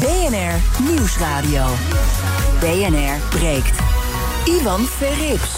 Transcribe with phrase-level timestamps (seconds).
[0.00, 1.64] BNR Nieuwsradio.
[2.60, 3.78] BNR breekt.
[4.44, 5.50] Ivan Verrips.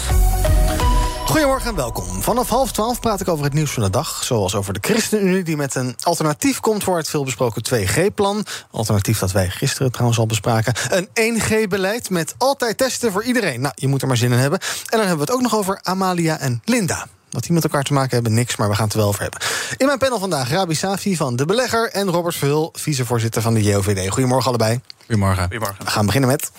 [1.25, 2.21] Goedemorgen en welkom.
[2.21, 4.23] Vanaf half twaalf praat ik over het nieuws van de dag.
[4.23, 6.83] Zoals over de ChristenUnie die met een alternatief komt...
[6.83, 8.45] voor het veelbesproken 2G-plan.
[8.71, 10.73] Alternatief dat wij gisteren trouwens al bespraken.
[10.89, 13.61] Een 1G-beleid met altijd testen voor iedereen.
[13.61, 14.59] Nou, je moet er maar zin in hebben.
[14.59, 17.07] En dan hebben we het ook nog over Amalia en Linda.
[17.31, 19.21] Wat die met elkaar te maken hebben, niks, maar we gaan het er wel over
[19.21, 19.39] hebben.
[19.77, 21.89] In mijn panel vandaag Rabi Safi van De Belegger...
[21.91, 24.09] en Robert Verhul, vicevoorzitter van de JOVD.
[24.09, 24.79] Goedemorgen allebei.
[24.99, 25.43] Goedemorgen.
[25.43, 25.85] Goedemorgen.
[25.85, 26.51] We gaan beginnen met...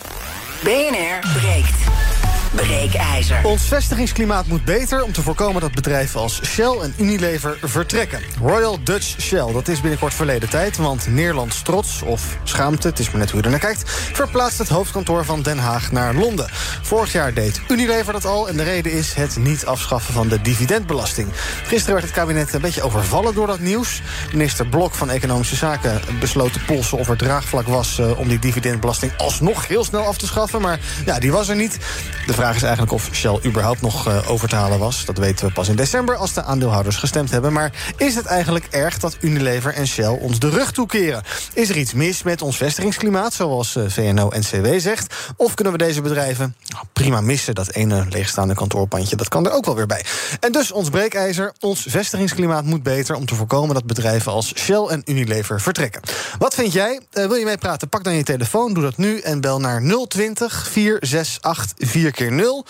[0.63, 2.10] BNR breekt.
[2.51, 3.39] Breekijzer.
[3.43, 8.19] Ons vestigingsklimaat moet beter om te voorkomen dat bedrijven als Shell en Unilever vertrekken.
[8.41, 13.09] Royal Dutch Shell, dat is binnenkort verleden tijd, want Nederlands trots of schaamte, het is
[13.09, 16.47] maar net hoe je er naar kijkt, verplaatst het hoofdkantoor van Den Haag naar Londen.
[16.81, 20.41] Vorig jaar deed Unilever dat al en de reden is het niet afschaffen van de
[20.41, 21.27] dividendbelasting.
[21.63, 24.01] Gisteren werd het kabinet een beetje overvallen door dat nieuws.
[24.31, 28.39] Minister Blok van Economische Zaken besloot te polsen of er draagvlak was eh, om die
[28.39, 31.77] dividendbelasting alsnog heel snel af te schaffen, maar ja, die was er niet.
[32.25, 35.05] De vraag is eigenlijk of Shell überhaupt nog uh, over te halen was.
[35.05, 37.53] Dat weten we pas in december als de aandeelhouders gestemd hebben.
[37.53, 41.23] Maar is het eigenlijk erg dat Unilever en Shell ons de rug toekeren?
[41.53, 45.13] Is er iets mis met ons vestigingsklimaat, zoals uh, VNO-NCW zegt?
[45.35, 47.55] Of kunnen we deze bedrijven nou, prima missen?
[47.55, 50.05] Dat ene leegstaande kantoorpandje, dat kan er ook wel weer bij.
[50.39, 53.15] En dus ons breekijzer, ons vestigingsklimaat moet beter...
[53.15, 56.01] om te voorkomen dat bedrijven als Shell en Unilever vertrekken.
[56.37, 56.99] Wat vind jij?
[57.13, 57.89] Uh, wil je mee praten?
[57.89, 62.65] Pak dan je telefoon, doe dat nu en bel naar 020 468 4 keer 0.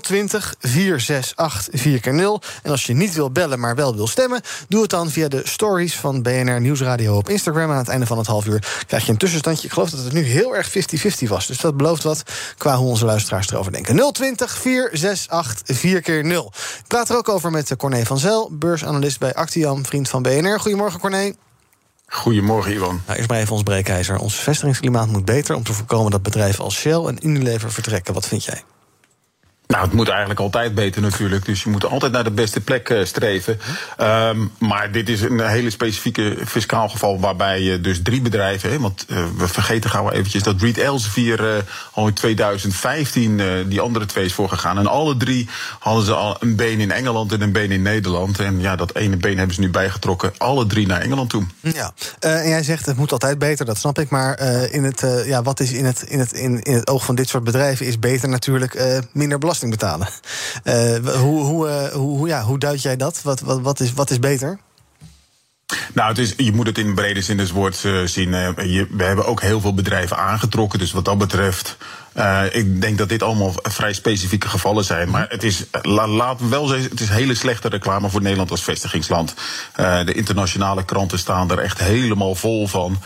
[0.00, 2.40] 020 468 4 keer 0.
[2.62, 5.42] En als je niet wil bellen, maar wel wil stemmen, doe het dan via de
[5.44, 7.70] stories van BNR Nieuwsradio op Instagram.
[7.70, 9.66] Aan het einde van het half uur krijg je een tussenstandje.
[9.66, 11.46] Ik geloof dat het nu heel erg 50-50 was.
[11.46, 12.22] Dus dat belooft wat
[12.56, 14.12] qua hoe onze luisteraars erover denken.
[14.12, 16.52] 020 468 4 keer 0.
[16.78, 20.60] Ik praat er ook over met Corné van Zel, beursanalist bij Actiam, vriend van BNR.
[20.60, 21.32] Goedemorgen, Corné.
[22.06, 23.00] Goedemorgen, Ivan.
[23.06, 24.18] Nou, eerst maar even ons breekijzer.
[24.18, 28.14] Ons vestigingsklimaat moet beter om te voorkomen dat bedrijven als Shell en Unilever vertrekken.
[28.14, 28.62] Wat vind jij?
[29.70, 31.44] Nou, het moet eigenlijk altijd beter natuurlijk.
[31.44, 33.58] Dus je moet altijd naar de beste plek uh, streven.
[34.00, 38.70] Um, maar dit is een hele specifieke fiscaal geval waarbij dus drie bedrijven...
[38.70, 43.80] Hè, want uh, we vergeten gauw eventjes dat Reed Elsevier uh, al in 2015 die
[43.80, 44.78] andere twee is voorgegaan.
[44.78, 45.48] En alle drie
[45.78, 48.38] hadden ze al een been in Engeland en een been in Nederland.
[48.38, 50.32] En ja, dat ene been hebben ze nu bijgetrokken.
[50.38, 51.44] Alle drie naar Engeland toe.
[51.60, 54.10] Ja, en jij zegt het moet altijd beter, dat snap ik.
[54.10, 57.14] Maar in het, ja, wat is in het, in, het, in, in het oog van
[57.14, 60.08] dit soort bedrijven is beter natuurlijk minder belasting betalen.
[60.64, 63.22] Uh, hoe, hoe, uh, hoe, ja, hoe duid jij dat?
[63.22, 64.58] Wat, wat, wat, is, wat is beter?
[65.94, 68.30] Nou, het is, je moet het in brede zin des woords uh, zien.
[68.30, 70.78] We hebben ook heel veel bedrijven aangetrokken.
[70.78, 71.76] Dus wat dat betreft.
[72.50, 75.10] Ik denk dat dit allemaal vrij specifieke gevallen zijn.
[75.10, 78.62] Maar het is, la, laat wel zeggen, het is hele slechte reclame voor Nederland als
[78.62, 79.34] vestigingsland.
[80.04, 83.02] De internationale kranten staan er echt helemaal vol van.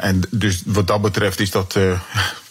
[0.00, 1.76] En dus wat dat betreft is dat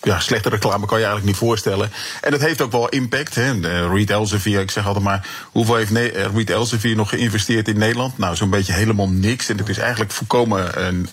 [0.04, 1.92] ja, slechte reclame kan je eigenlijk niet voorstellen.
[2.22, 3.36] En dat heeft ook wel impact.
[3.36, 3.52] Hè.
[3.88, 8.18] Reed Elsevier, ik zeg altijd maar, hoeveel heeft ne Reed Elsevier nog geïnvesteerd in Nederland?
[8.18, 9.50] Nou, zo'n beetje helemaal niks.
[9.50, 10.72] En het is eigenlijk volkomen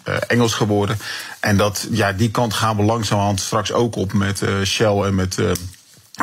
[0.09, 0.99] uh, Engels geworden.
[1.41, 5.39] En dat, ja, die kant gaan we langzamerhand straks ook op met Shell en met.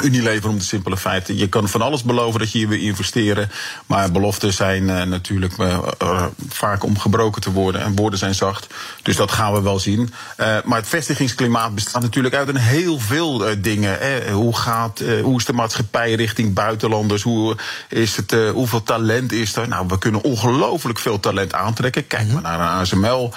[0.03, 1.38] Unilever om de simpele feiten.
[1.38, 3.52] Je kan van alles beloven dat je hier wil investeren.
[3.85, 7.81] Maar beloften zijn uh, natuurlijk uh, vaak om gebroken te worden.
[7.81, 8.68] En woorden zijn zacht.
[9.02, 10.13] Dus dat gaan we wel zien.
[10.63, 13.97] maar het vestigingsklimaat bestaat natuurlijk uit een heel veel dingen.
[14.00, 14.31] Hè.
[14.31, 17.22] Hoe, gaat, hoe is de maatschappij richting buitenlanders?
[17.22, 17.56] Hoe
[17.90, 19.68] is het, hoeveel talent is er?
[19.68, 22.07] Nou, we kunnen ongelooflijk veel talent aantrekken.
[22.07, 23.34] Kijk maar naar een ASML.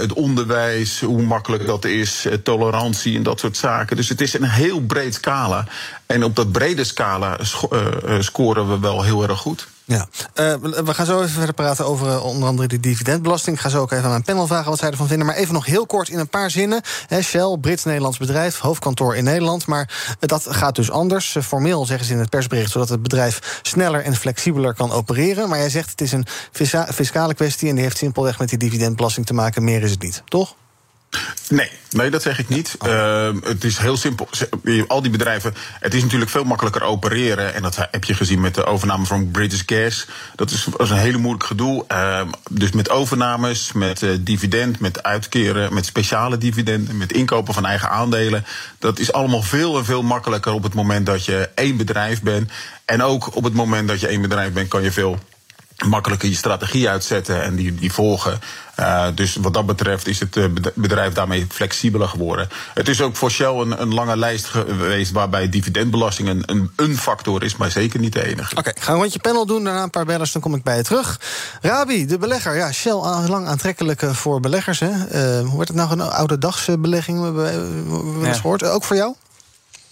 [0.00, 2.26] het onderwijs, hoe makkelijk dat is.
[2.42, 3.96] tolerantie en dat soort zaken.
[3.96, 5.63] Dus het is een heel breed scala.
[6.06, 7.80] En op dat brede scala uh,
[8.18, 9.68] scoren we wel heel erg goed.
[9.86, 13.56] Ja, uh, we gaan zo even verder praten over onder andere de dividendbelasting.
[13.56, 15.26] Ik ga zo ook even aan mijn panel vragen wat zij ervan vinden.
[15.26, 16.80] Maar even nog heel kort in een paar zinnen.
[17.06, 19.66] He, Shell, Brits-Nederlands bedrijf, hoofdkantoor in Nederland.
[19.66, 21.36] Maar dat gaat dus anders.
[21.42, 22.70] formeel zeggen ze in het persbericht...
[22.70, 25.48] zodat het bedrijf sneller en flexibeler kan opereren.
[25.48, 26.26] Maar jij zegt het is een
[26.92, 27.68] fiscale kwestie...
[27.68, 29.64] en die heeft simpelweg met die dividendbelasting te maken.
[29.64, 30.54] Meer is het niet, toch?
[31.48, 32.76] Nee, nee, dat zeg ik niet.
[32.86, 34.28] Uh, het is heel simpel.
[34.86, 37.54] Al die bedrijven, het is natuurlijk veel makkelijker opereren.
[37.54, 40.06] En dat heb je gezien met de overname van British Gas.
[40.34, 41.84] Dat is, was een hele moeilijk gedoe.
[41.92, 42.20] Uh,
[42.50, 47.90] dus met overnames, met uh, dividend, met uitkeren, met speciale dividenden, met inkopen van eigen
[47.90, 48.44] aandelen.
[48.78, 52.50] Dat is allemaal veel en veel makkelijker op het moment dat je één bedrijf bent.
[52.84, 55.18] En ook op het moment dat je één bedrijf bent, kan je veel
[55.86, 58.40] makkelijker je strategie uitzetten en die, die volgen.
[58.80, 62.48] Uh, dus wat dat betreft is het bedrijf daarmee flexibeler geworden.
[62.74, 66.96] Het is ook voor Shell een, een lange lijst geweest waarbij dividendbelasting een, een, een
[66.96, 68.56] factor is, maar zeker niet de enige.
[68.56, 70.76] Oké, okay, ga een rondje panel doen, daarna een paar bellers, dan kom ik bij
[70.76, 71.20] je terug.
[71.60, 72.56] Rabi, de belegger.
[72.56, 72.92] Ja, Shell
[73.28, 74.80] lang aantrekkelijk voor beleggers.
[74.80, 74.90] Hè?
[74.90, 77.18] Uh, hoe wordt het nou een oude dagsbelegging?
[77.18, 78.32] We hebben we ja.
[78.32, 78.64] gehoord.
[78.64, 79.14] Ook voor jou?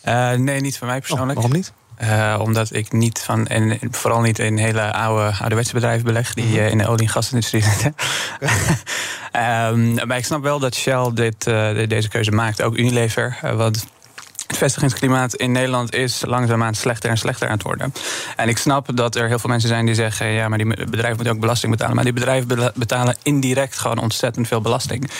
[0.04, 1.38] Uh, nee, niet voor mij persoonlijk.
[1.38, 1.72] Oh, waarom niet?
[2.02, 6.56] Uh, omdat ik niet van, en vooral niet in hele oude, ouderwetse bedrijven beleg die
[6.58, 7.94] uh, in de olie- en gasindustrie zitten.
[9.70, 13.38] um, maar ik snap wel dat Shell dit, uh, deze keuze maakt, ook Unilever.
[13.56, 13.86] want
[14.62, 17.94] vestigingsklimaat in Nederland is langzaamaan slechter en slechter aan het worden.
[18.36, 21.14] En ik snap dat er heel veel mensen zijn die zeggen: ja, maar die bedrijven
[21.14, 21.94] moeten ook belasting betalen.
[21.94, 25.10] Maar die bedrijven betalen indirect gewoon ontzettend veel belasting.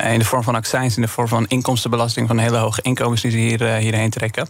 [0.00, 3.20] Uh, in de vorm van accijns, in de vorm van inkomstenbelasting van hele hoge inkomens
[3.20, 4.48] die ze hier, uh, hierheen trekken.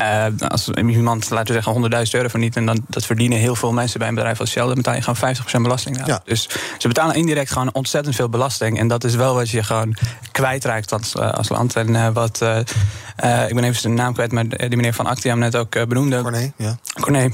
[0.00, 3.72] Uh, als iemand, laten we zeggen, 100.000 euro verdient, en dan, dat verdienen heel veel
[3.72, 6.06] mensen bij een bedrijf als Shell, dan betaal je gewoon 50% belasting.
[6.06, 6.20] Ja.
[6.24, 6.48] Dus
[6.78, 8.78] ze betalen indirect gewoon ontzettend veel belasting.
[8.78, 9.96] En dat is wel wat je gewoon
[10.32, 11.76] kwijtraakt als, als land.
[11.76, 12.42] En wat
[13.48, 16.22] ik ben even zijn naam kwijt, maar die meneer van Actiam net ook uh, benoemde.
[16.22, 16.78] Corné, ja.
[17.00, 17.28] Corné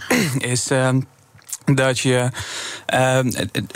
[0.38, 0.70] is.
[0.70, 0.88] Uh,
[1.64, 2.30] dat, je,
[2.94, 3.18] uh,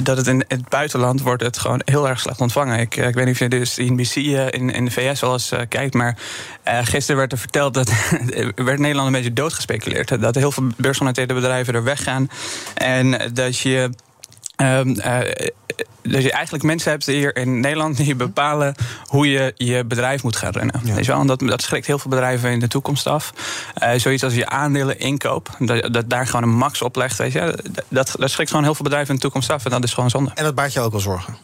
[0.03, 2.79] dat het in het buitenland wordt het gewoon heel erg slecht ontvangen.
[2.79, 5.61] Ik, ik weet niet of je dus NBC in, in de VS wel eens uh,
[5.69, 6.19] kijkt, maar
[6.65, 7.93] gisteren werd er verteld dat
[8.55, 10.21] werd Nederland een beetje doodgespeculeerd.
[10.21, 12.31] Dat heel veel beursgenoteerde bedrijven er weggaan
[12.75, 13.91] en dat je
[14.57, 15.19] Um, uh,
[16.03, 18.75] dat je eigenlijk mensen hebt hier in Nederland die bepalen
[19.05, 20.81] hoe je je bedrijf moet gaan runnen.
[20.85, 20.95] Ja.
[20.95, 21.21] Weet je wel?
[21.21, 23.33] En dat, dat schrikt heel veel bedrijven in de toekomst af.
[23.83, 27.19] Uh, zoiets als je aandelen inkoop, dat, dat daar gewoon een max op legt.
[27.19, 27.59] Weet je?
[27.89, 29.65] Dat, dat schrikt gewoon heel veel bedrijven in de toekomst af.
[29.65, 30.31] En dat is gewoon zonde.
[30.35, 31.37] En dat baart je ook wel zorgen?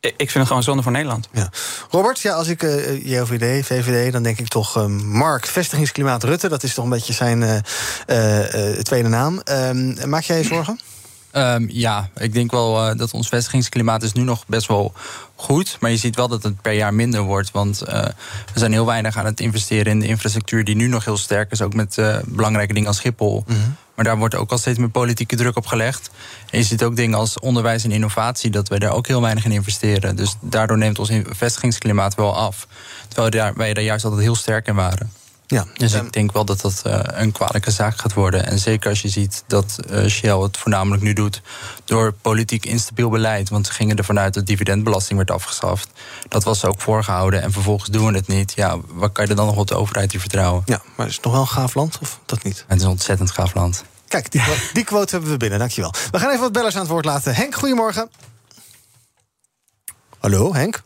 [0.00, 1.28] Ik vind het gewoon zonde voor Nederland.
[1.32, 1.48] Ja.
[1.90, 6.48] Robert, ja, als ik uh, JOVD, VVD, dan denk ik toch uh, Mark, vestigingsklimaat Rutte.
[6.48, 9.40] Dat is toch een beetje zijn uh, tweede naam.
[9.44, 10.80] Ehm, maak jij je zorgen?
[11.36, 14.92] Um, ja, ik denk wel uh, dat ons vestigingsklimaat is nu nog best wel
[15.34, 15.76] goed.
[15.80, 17.50] Maar je ziet wel dat het per jaar minder wordt.
[17.50, 18.04] Want uh,
[18.52, 21.50] we zijn heel weinig aan het investeren in de infrastructuur die nu nog heel sterk
[21.50, 21.62] is.
[21.62, 23.44] Ook met uh, belangrijke dingen als Schiphol.
[23.46, 23.76] Mm -hmm.
[23.94, 26.10] Maar daar wordt ook al steeds meer politieke druk op gelegd.
[26.50, 29.44] En je ziet ook dingen als onderwijs en innovatie, dat wij daar ook heel weinig
[29.44, 30.16] in investeren.
[30.16, 32.66] Dus daardoor neemt ons vestigingsklimaat wel af.
[33.08, 35.12] Terwijl wij daar juist altijd heel sterk in waren.
[35.46, 38.46] Ja, dus ik denk wel dat dat uh, een kwalijke zaak gaat worden.
[38.46, 41.40] En zeker als je ziet dat uh, Shell het voornamelijk nu doet
[41.84, 43.48] door politiek instabiel beleid.
[43.48, 45.88] Want ze gingen ervan uit dat dividendbelasting werd afgeschaft.
[46.28, 48.52] Dat was ook voorgehouden en vervolgens doen we het niet.
[48.56, 50.62] Ja, waar kan je dan nog op de overheid die vertrouwen?
[50.66, 52.64] Ja, maar is het nog wel een gaaf land of dat niet?
[52.66, 53.84] Het is een ontzettend gaaf land.
[54.08, 54.42] Kijk, die,
[54.72, 55.94] die quote hebben we binnen, dankjewel.
[56.10, 57.34] We gaan even wat bellers aan het woord laten.
[57.34, 58.10] Henk, goedemorgen.
[60.18, 60.82] Hallo, Henk?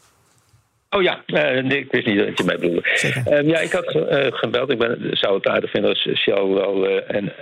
[0.91, 2.83] Oh ja, uh, nee, ik wist niet dat je mij bedoelde.
[3.29, 4.71] Uh, ja, ik had uh, gebeld.
[4.71, 7.33] Ik ben, zou het aardig vinden als Shell wel en,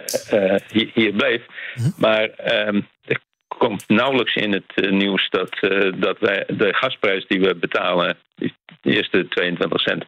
[0.72, 1.42] hier, hier, bleef.
[1.74, 1.86] -huh.
[1.98, 3.20] Maar ehm, er
[3.58, 5.50] komt nauwelijks in het nieuws dat,
[5.96, 8.50] dat wij de gasprijs die we betalen, de
[8.82, 10.04] eerste 22 cent,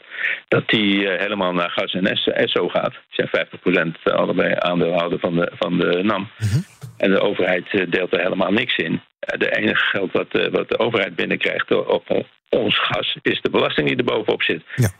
[0.48, 2.92] dat die helemaal naar gas en SO gaat.
[2.92, 6.30] Die zijn 50% allebei aandeelhouder van de, van de NAM.
[6.36, 6.77] -huh.
[6.98, 9.00] En de overheid deelt er helemaal niks in.
[9.18, 13.96] De enige geld wat, wat de overheid binnenkrijgt op ons gas is de belasting die
[13.96, 14.62] er bovenop zit.
[14.74, 14.90] Ja.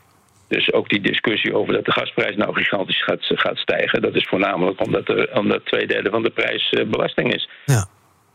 [0.49, 4.27] Dus ook die discussie over dat de gasprijs nou gigantisch gaat, gaat stijgen, dat is
[4.29, 7.49] voornamelijk omdat, er, omdat twee derde van de prijs belasting is.
[7.65, 7.87] Ja.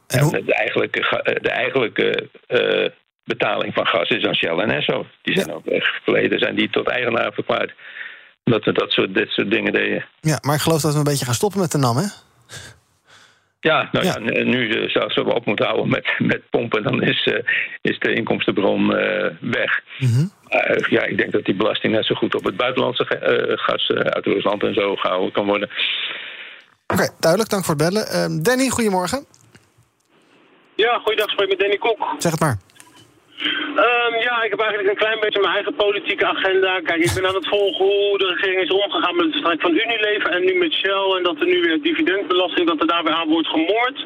[0.07, 0.99] En, en de eigenlijke,
[1.41, 2.89] de eigenlijke uh,
[3.25, 5.05] betaling van gas is aan Shell en Esso.
[5.21, 5.53] Die zijn ja.
[5.53, 7.73] ook echt verleden, zijn die tot eigenaar verklaard.
[8.43, 10.05] Dat we dat soort, dit soort dingen deden.
[10.21, 12.07] Ja, maar ik geloof dat we een beetje gaan stoppen met de NAM, hè?
[13.63, 17.01] Ja, nou ja, ja nu uh, zelfs we op moeten houden met, met pompen, dan
[17.01, 17.39] is, uh,
[17.81, 19.81] is de inkomstenbron uh, weg.
[19.99, 20.31] Mm -hmm.
[20.89, 23.05] ja, ik denk dat die belasting net zo goed op het buitenlandse
[23.55, 25.69] gas uit Rusland en zo gehouden kan worden.
[26.87, 27.51] Oké, okay, duidelijk.
[27.51, 28.07] Dank voor het bellen.
[28.07, 29.25] Ehm, Danny, goedemorgen.
[30.75, 31.29] Ja, goeiedag.
[31.29, 32.15] Spreek met Danny Kok.
[32.17, 32.57] Zeg het maar.
[33.87, 36.79] Um, ja, ik heb eigenlijk een klein beetje mijn eigen politieke agenda.
[36.79, 39.71] Kijk, ik ben aan het volgen hoe de regering is omgegaan met het vertrek van
[39.83, 41.07] Unilever en nu met Shell.
[41.17, 44.05] En dat er nu weer dividendbelasting, dat er daarbij aan wordt gemoord.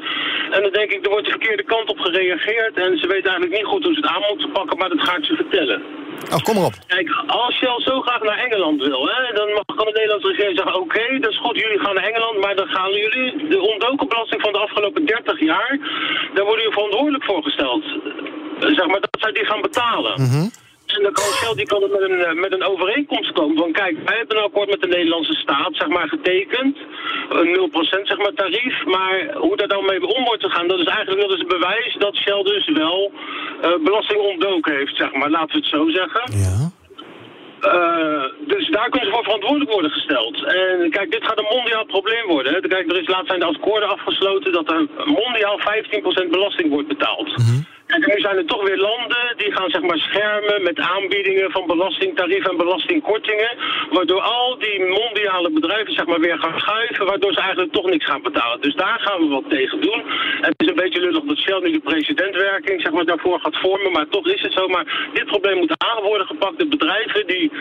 [0.51, 2.75] En dan denk ik, er wordt de verkeerde kant op gereageerd.
[2.77, 5.17] En ze weten eigenlijk niet goed hoe ze het aan moeten pakken, maar dat ga
[5.17, 5.81] ik ze vertellen.
[6.33, 6.77] Oh, kom maar op.
[6.87, 10.57] Kijk, als Shell zo graag naar Engeland wil, hè, dan mag, kan de Nederlandse regering
[10.57, 10.75] zeggen...
[10.75, 12.37] oké, okay, dat is goed, jullie gaan naar Engeland...
[12.43, 15.77] maar dan gaan jullie de ontdokenbelasting van de afgelopen 30 jaar...
[16.33, 17.83] daar worden jullie verantwoordelijk voor gesteld.
[18.59, 20.21] Zeg maar, dat zij die gaan betalen.
[20.21, 20.49] Mm -hmm.
[20.87, 23.57] Dus En dan kan Shell die kan er met een, eh, met een overeenkomst komen.
[23.57, 26.77] Van kijk, wij hebben een akkoord met de Nederlandse staat, zeg maar, getekend.
[27.29, 28.85] Een 0% zeg maar tarief.
[28.85, 31.95] Maar hoe daar dan mee om wordt gegaan, dat is eigenlijk wel eens een bewijs
[31.99, 33.11] dat Shell dus wel
[33.63, 35.29] uh, belasting ontdoken heeft, zeg maar.
[35.29, 36.23] Laten we het zo zeggen.
[36.45, 36.75] Ja.
[37.61, 40.43] Uh, dus daar kunnen ze voor verantwoordelijk worden gesteld.
[40.43, 42.53] En kijk, dit gaat een mondiaal probleem worden.
[42.53, 42.59] Hè.
[42.59, 45.59] Kijk, er is laatst zijn de akkoorden afgesloten dat er mondiaal
[46.25, 47.37] 15% belasting wordt betaald.
[47.37, 47.65] Mm
[48.05, 52.51] nu zijn er toch weer landen die gaan zeg maar schermen met aanbiedingen van belastingtarieven
[52.51, 53.51] en belastingkortingen.
[53.91, 58.05] Waardoor al die mondiale bedrijven zeg maar weer gaan schuiven, waardoor ze eigenlijk toch niks
[58.05, 58.61] gaan betalen.
[58.61, 60.01] Dus daar gaan we wat tegen doen.
[60.41, 63.57] En het is een beetje lullig dat Shell nu de presidentwerking zeg maar, daarvoor gaat
[63.59, 64.67] vormen, maar toch is het zo.
[64.67, 66.57] Maar dit probleem moet aan worden gepakt.
[66.57, 67.51] De bedrijven die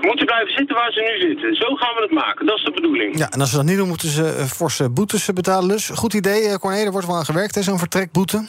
[0.00, 1.54] moeten blijven zitten waar ze nu zitten.
[1.54, 2.46] Zo gaan we het maken.
[2.46, 3.18] Dat is de bedoeling.
[3.18, 5.68] Ja, en als ze dat niet doen, moeten ze uh, forse boetes betalen.
[5.68, 8.46] Dus goed idee, uh, Corné, er wordt wel aan gewerkt, zo'n vertrekboete.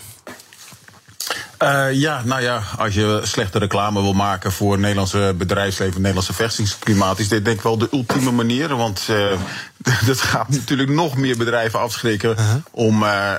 [1.63, 6.01] Uh, ja, nou ja, als je slechte reclame wil maken voor het Nederlandse bedrijfsleven, het
[6.01, 8.75] Nederlandse vestigingsklimaat, is dit denk ik wel de ultieme manier.
[8.75, 9.31] Want uh,
[10.07, 12.55] dat gaat natuurlijk nog meer bedrijven afschrikken uh -huh.
[12.71, 13.33] om uh,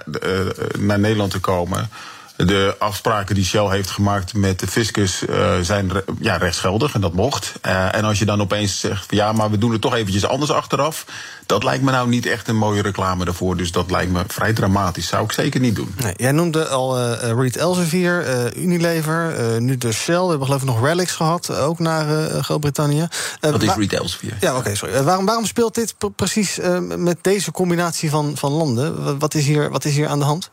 [0.79, 1.91] naar Nederland te komen.
[2.37, 7.13] De afspraken die Shell heeft gemaakt met de fiscus uh, zijn ja, rechtsgeldig en dat
[7.13, 7.53] mocht.
[7.67, 10.51] Uh, en als je dan opeens zegt, ja, maar we doen het toch eventjes anders
[10.51, 11.05] achteraf.
[11.53, 13.57] Dat lijkt me nou niet echt een mooie reclame daarvoor.
[13.57, 15.07] Dus dat lijkt me vrij dramatisch.
[15.07, 15.95] Zou ik zeker niet doen.
[16.03, 20.21] Nee, jij noemde al uh, Reed Elsevier, Unilever, nu de Shell.
[20.21, 23.09] We hebben geloof ik nog Relics gehad, ook naar Groot-Brittannië.
[23.41, 24.37] dat is Reed Elsevier.
[24.41, 25.03] Ja, oké, okay, sorry.
[25.03, 26.59] waarom, waarom speelt dit precies
[26.97, 29.19] met deze combinatie van, van landen?
[29.19, 30.51] Wat is, hier, wat is hier aan de hand?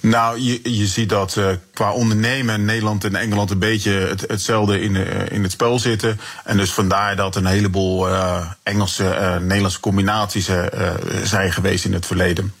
[0.00, 4.80] Nou, je, je ziet dat uh, qua ondernemen Nederland en Engeland een beetje het, hetzelfde
[4.80, 6.20] in, uh, in het spel zitten.
[6.44, 10.48] En dus vandaar dat een heleboel uh, Engelse, Nederlandse combinaties
[11.22, 12.54] zijn geweest in het verleden.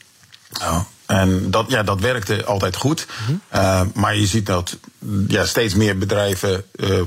[0.62, 0.80] Oh.
[1.06, 3.06] En dat, ja, dat werkte altijd goed.
[3.28, 3.90] Mm -hmm.
[3.94, 4.76] maar je ziet dat
[5.28, 6.64] ja, steeds meer bedrijven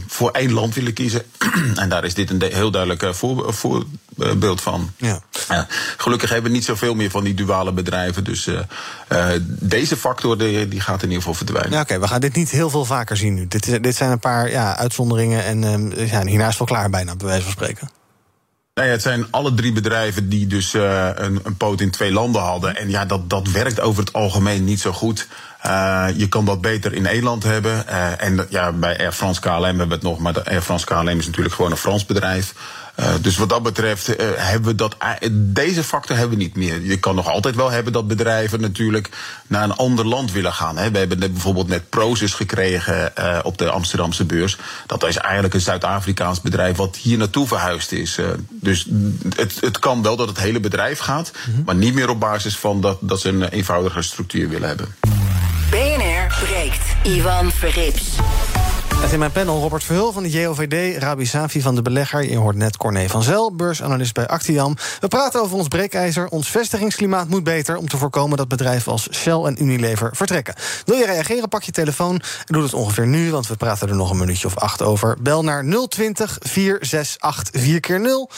[0.07, 1.23] voor één land willen kiezen.
[1.75, 4.91] en daar is dit een heel duidelijk voor, voorbeeld van.
[4.97, 5.21] Ja.
[5.97, 8.23] gelukkig hebben we niet zoveel meer van die duale bedrijven.
[8.23, 8.49] Dus
[9.45, 11.71] deze factor die, die, gaat in ieder geval verdwijnen.
[11.71, 13.47] Ja, Oké, we gaan dit niet heel veel vaker zien nu.
[13.47, 15.45] Dit, dit zijn een paar ja, uitzonderingen.
[15.45, 17.98] En ja, hierna is het wel klaar bijna, bij wijze van spreken.
[18.73, 22.41] Nee, het zijn alle drie bedrijven die dus uh, een, een poot in twee landen
[22.41, 22.75] hadden.
[22.75, 25.27] En ja, dat, dat werkt over het algemeen niet zo goed.
[25.65, 27.85] Uh, je kan dat beter in Nederland hebben.
[27.89, 30.19] Uh, en ja, bij Air France KLM hebben we het nog.
[30.19, 32.53] Maar Air France KLM is natuurlijk gewoon een Frans bedrijf.
[32.99, 34.95] Uh, dus wat dat betreft uh, hebben we dat.
[35.31, 36.81] Deze factor hebben we niet meer.
[36.81, 39.09] Je kan nog altijd wel hebben dat bedrijven natuurlijk
[39.47, 40.77] naar een ander land willen gaan.
[40.77, 40.91] Hè.
[40.91, 44.57] We hebben net bijvoorbeeld net Prozus gekregen uh, op de Amsterdamse beurs.
[44.85, 48.19] Dat is eigenlijk een Zuid-Afrikaans bedrijf wat hier naartoe verhuisd is.
[48.49, 48.87] dus
[49.35, 51.63] het, het kan wel dat het hele bedrijf gaat, mm -hmm.
[51.65, 54.95] maar niet meer op basis van dat, dat ze een eenvoudige structuur willen hebben.
[55.69, 56.83] BNR breekt.
[57.03, 58.17] Ivan Verrips.
[59.01, 62.29] Met in mijn panel Robert Verhul van de JOVD, Rabi Safi van de Belegger.
[62.29, 64.75] Je hoort net Corné van Zel, beursanalist bij Actiam.
[64.99, 66.27] We praten over ons breekijzer.
[66.27, 70.55] Ons vestigingsklimaat moet beter om te voorkomen dat bedrijven als Shell en Unilever vertrekken.
[70.85, 73.95] Wil je reageren, pak je telefoon en doe het ongeveer nu, want we praten er
[73.95, 75.17] nog een minuutje of acht over.
[75.21, 78.29] Bel naar 020 468 4 keer 0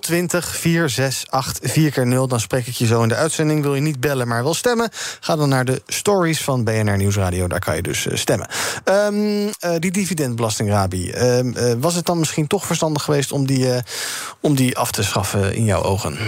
[0.00, 3.62] 020 468 4 keer 0 Dan spreek ik je zo in de uitzending.
[3.62, 4.88] Wil je niet bellen, maar wil stemmen?
[5.20, 7.48] Ga dan naar de stories van BNR Nieuwsradio.
[7.48, 8.48] Daar kan je dus stemmen.
[8.84, 11.10] Um, uh, die dividendbelasting, Rabi.
[11.10, 13.76] Uh, uh, was het dan misschien toch verstandig geweest om die, uh,
[14.40, 16.18] om die af te schaffen in jouw ogen?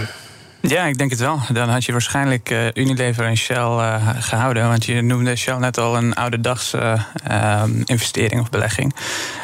[0.61, 1.39] Ja, ik denk het wel.
[1.53, 4.67] Dan had je waarschijnlijk uh, Unilever en Shell gehouden.
[4.67, 8.95] Want je noemde Shell net al een ouderdags uh, investering of belegging.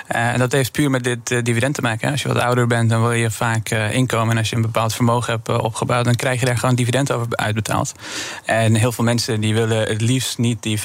[0.07, 2.11] En dat heeft puur met dit dividend te maken.
[2.11, 4.31] Als je wat ouder bent, dan wil je vaak inkomen.
[4.31, 7.27] En als je een bepaald vermogen hebt opgebouwd, dan krijg je daar gewoon dividend over
[7.29, 7.91] uitbetaald.
[8.45, 10.83] En heel veel mensen die willen het liefst niet die 15%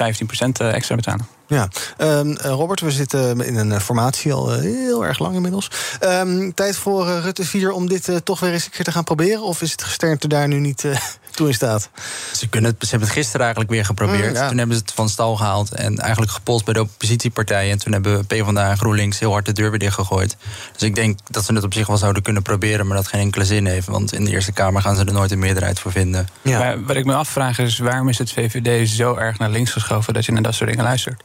[0.56, 1.35] extra betalen.
[1.48, 5.70] Ja, um, Robert, we zitten in een formatie al heel erg lang inmiddels.
[6.00, 8.92] Um, tijd voor uh, Rutte 4 om dit uh, toch weer eens een keer te
[8.92, 9.42] gaan proberen?
[9.42, 10.96] Of is het gesternte daar nu niet uh,
[11.34, 11.88] toe in staat?
[12.32, 14.28] Ze, kunnen het, ze hebben het gisteren eigenlijk weer geprobeerd.
[14.28, 14.48] Mm, ja.
[14.48, 17.72] Toen hebben ze het van stal gehaald en eigenlijk gepolst bij de oppositiepartijen.
[17.72, 20.36] En toen hebben PvdA en GroenLinks heel hard de deur weer dichtgegooid.
[20.72, 23.20] Dus ik denk dat ze het op zich wel zouden kunnen proberen, maar dat geen
[23.20, 23.86] enkele zin heeft.
[23.86, 26.28] Want in de Eerste Kamer gaan ze er nooit een meerderheid voor vinden.
[26.42, 26.58] Ja.
[26.58, 30.14] Maar wat ik me afvraag is, waarom is het VVD zo erg naar links geschoven
[30.14, 31.22] dat je naar dat soort dingen luistert?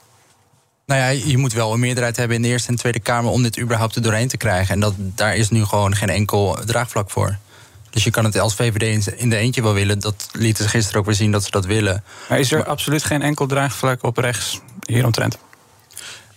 [0.86, 3.44] Nou ja, je moet wel een meerderheid hebben in de Eerste en Tweede Kamer om
[3.44, 4.74] dit überhaupt er doorheen te krijgen.
[4.74, 7.38] En dat, daar is nu gewoon geen enkel draagvlak voor.
[7.90, 10.00] Dus je kan het als VVD in de eentje wel willen.
[10.00, 12.04] Dat lieten ze gisteren ook weer zien dat ze dat willen.
[12.30, 15.38] Maar is er maar, absoluut geen enkel draagvlak op rechts hieromtrent?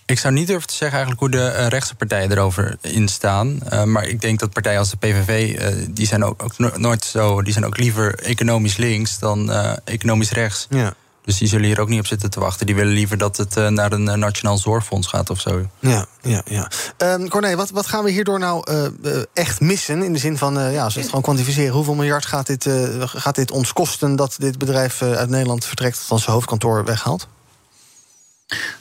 [0.06, 3.60] Ik zou niet durven te zeggen eigenlijk hoe de uh, rechtse partijen erover in staan.
[3.72, 7.04] Uh, maar ik denk dat partijen als de PVV, uh, die zijn ook, ook, nooit
[7.04, 7.42] zo...
[7.42, 9.52] die zijn ook liever economisch links dan
[9.84, 10.66] economisch rechts.
[10.70, 10.94] Ja.
[11.25, 12.66] Dus die zullen hier ook niet op zitten te wachten.
[12.66, 15.69] Die willen liever dat het uh, naar een uh, nationaal zorgfonds gaat of zo.
[15.78, 16.71] Ja, ja, ja.
[16.99, 20.02] Um, Corné, wat, wat gaan we hierdoor nou uh, echt missen?
[20.02, 21.73] In de zin van, ja, als we het gewoon kwantificeren...
[21.73, 24.16] hoeveel miljard gaat dit, gaat dit ons kosten...
[24.16, 25.99] dat dit bedrijf uit Nederland vertrekt...
[25.99, 27.28] van zijn hoofdkantoor weghaalt?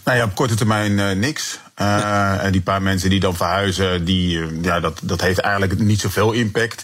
[0.04, 1.60] Nou ja, op korte termijn niks.
[1.76, 4.06] En die paar mensen die dan verhuizen...
[4.06, 6.84] Die, ja, dat, dat heeft eigenlijk niet zoveel impact...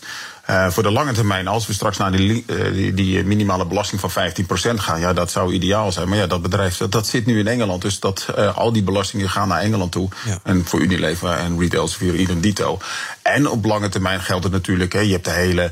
[0.49, 4.01] Uh, voor de lange termijn, als we straks naar die, uh, die, die, minimale belasting
[4.01, 4.13] van 15%
[4.75, 6.09] gaan, ja, dat zou ideaal zijn.
[6.09, 7.81] Maar ja, dat bedrijf dat, dat zit nu in Engeland.
[7.81, 10.09] Dus dat, uh, al die belastingen gaan naar Engeland toe.
[10.25, 10.39] Ja.
[10.43, 12.79] En voor Unilever en Retail Sphere idem dito.
[13.21, 15.71] En op lange termijn geldt het natuurlijk, hè, je hebt de hele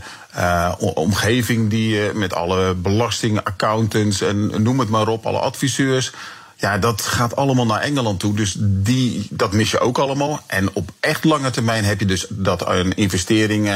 [0.77, 6.11] omgeving die met alle belastingaccountants en noem het maar op, alle adviseurs.
[6.55, 8.33] Ja, dat gaat allemaal naar Engeland toe.
[8.33, 10.39] Dus die, dat mis je ook allemaal.
[10.47, 13.69] En op echt lange termijn heb je dus dat een investering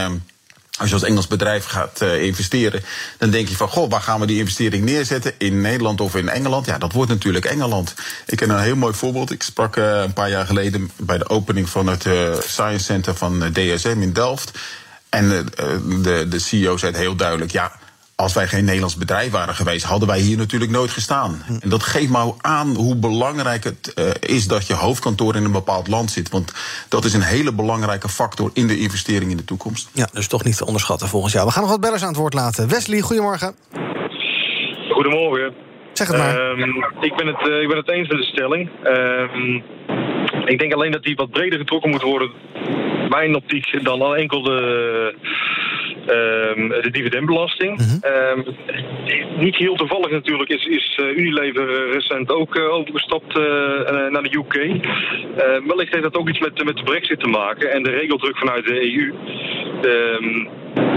[0.82, 2.84] als je als Engels bedrijf gaat uh, investeren,
[3.18, 5.34] dan denk je van, goh, waar gaan we die investering neerzetten?
[5.38, 6.66] In Nederland of in Engeland?
[6.66, 7.94] Ja, dat wordt natuurlijk Engeland.
[8.26, 9.32] Ik ken een heel mooi voorbeeld.
[9.32, 13.16] Ik sprak uh, een paar jaar geleden bij de opening van het uh, Science Center
[13.16, 14.52] van DSM in Delft.
[15.10, 15.30] En
[16.02, 17.72] de, de CEO zei heel duidelijk, ja,
[18.22, 21.44] als wij geen Nederlands bedrijf waren geweest, hadden wij hier natuurlijk nooit gestaan.
[21.60, 25.52] En dat geeft maar aan hoe belangrijk het uh, is dat je hoofdkantoor in een
[25.52, 26.30] bepaald land zit.
[26.30, 26.54] Want
[26.90, 29.90] dat is een hele belangrijke factor in de investering in de toekomst.
[29.94, 31.46] Ja, dus toch niet te onderschatten volgens jou.
[31.46, 32.70] We gaan nog wat bellers aan het woord laten.
[32.70, 33.56] Wesley, goedemorgen.
[34.90, 35.54] Goedemorgen.
[35.94, 36.36] Zeg het maar.
[36.36, 36.60] Um,
[37.02, 38.70] ik, ben het, uh, ik ben het eens met de stelling.
[38.84, 39.64] Um,
[40.46, 42.32] ik denk alleen dat die wat breder getrokken moet worden,
[43.12, 45.16] mijn optiek, dan al enkel de
[46.02, 47.78] Um, de dividendbelasting.
[47.78, 48.00] -hmm.
[48.38, 48.46] um,
[49.38, 53.44] niet heel toevallig natuurlijk is, is uh, Unilever recent ook uh, overgestapt uh,
[54.10, 54.56] naar de UK.
[55.68, 58.66] wellicht heeft dat ook iets met, met de brexit te maken en de regeldruk vanuit
[58.66, 59.14] de EU.
[59.86, 60.50] Um,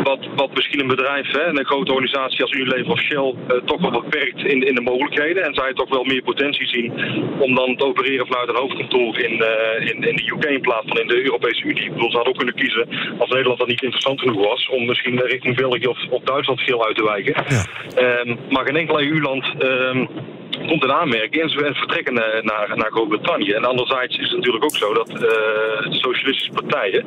[0.03, 3.35] wat, wat misschien een bedrijf, hè, een grote organisatie als Unilever of Shell,
[3.65, 5.45] toch wel beperkt in, in de mogelijkheden.
[5.45, 6.93] En zij toch wel meer potentie zien
[7.39, 9.33] om dan te opereren vanuit een hoofdkantoor in,
[9.81, 11.85] in, in de UK in plaats van in de Europese Unie.
[11.85, 14.87] Ik bedoel, ze hadden ook kunnen kiezen als Nederland dat niet interessant genoeg was om
[14.87, 17.45] misschien richting België of, of Duitsland veel uit te wijken.
[17.49, 18.21] Ja.
[18.21, 20.09] Um, maar geen enkel EU-land um,
[20.57, 23.53] komt in aanmerking en ze vertrekken naar, naar, naar Groot-Brittannië.
[23.53, 27.05] En anderzijds is het natuurlijk ook zo dat uh, de socialistische partijen,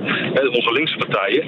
[0.49, 1.43] onze linkse partijen,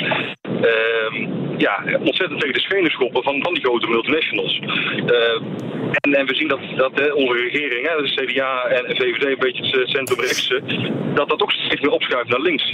[0.70, 1.28] uh,
[1.58, 4.60] ja, ontzettend tegen de schenen schoppen van, van die grote multinationals.
[6.02, 9.80] En, en, we zien dat, dat onze regering, hè, de CDA en VVD, een beetje
[9.80, 10.62] het centrum-rechtse,
[11.14, 12.74] dat dat ook steeds meer opschuift naar links.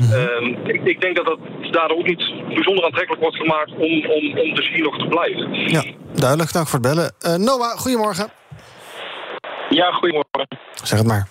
[0.64, 1.40] ik, ik, denk dat dat
[1.72, 5.70] daardoor ook niet bijzonder aantrekkelijk wordt gemaakt om, om, om dus hier nog te blijven.
[5.70, 6.54] Ja, duidelijk.
[6.54, 7.44] Dank voor het bellen.
[7.44, 8.45] Noah, goedemorgen.
[9.76, 10.48] Ja, goedemorgen.
[10.84, 11.28] Zeg het maar.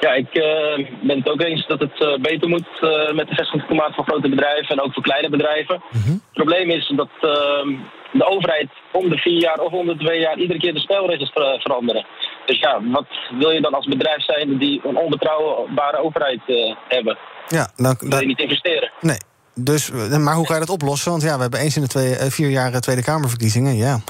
[0.00, 3.34] Ja, ik uh, ben het ook eens dat het uh, beter moet uh, met de
[3.34, 5.82] vestigingsklimaat van grote bedrijven en ook voor kleine bedrijven.
[5.90, 6.12] Mm -hmm.
[6.12, 7.68] Het probleem is dat ehm,
[8.12, 11.30] de overheid om de vier jaar of om de twee jaar iedere keer de spelregels
[11.32, 12.06] ver veranderen.
[12.46, 13.06] Dus ja, wat
[13.38, 16.40] wil je dan als bedrijf zijn die een onbetrouwbare overheid
[16.88, 17.18] hebben?
[17.48, 18.90] Ja, dan, wil je niet investeren.
[19.00, 19.18] Nee.
[19.54, 21.10] Dus, maar hoe ga je dat oplossen?
[21.10, 23.76] Want ja, we hebben eens in de twee, vier jaar Tweede Kamerverkiezingen.
[23.76, 24.00] Ja,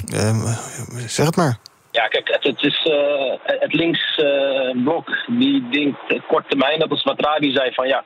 [1.06, 1.58] zeg het maar.
[1.92, 6.78] Ja, kijk, het, het is uh, het linksblok uh, die denkt kort termijn.
[6.78, 8.04] Dat is wat Rabi zei van ja.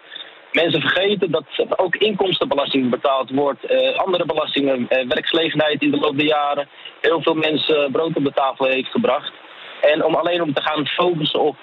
[0.52, 1.44] Mensen vergeten dat
[1.76, 6.68] ook inkomstenbelasting betaald wordt, andere belastingen, werksgelegenheid in de loop der jaren
[7.00, 9.32] heel veel mensen brood op de tafel heeft gebracht.
[9.80, 11.56] En om alleen om te gaan focussen op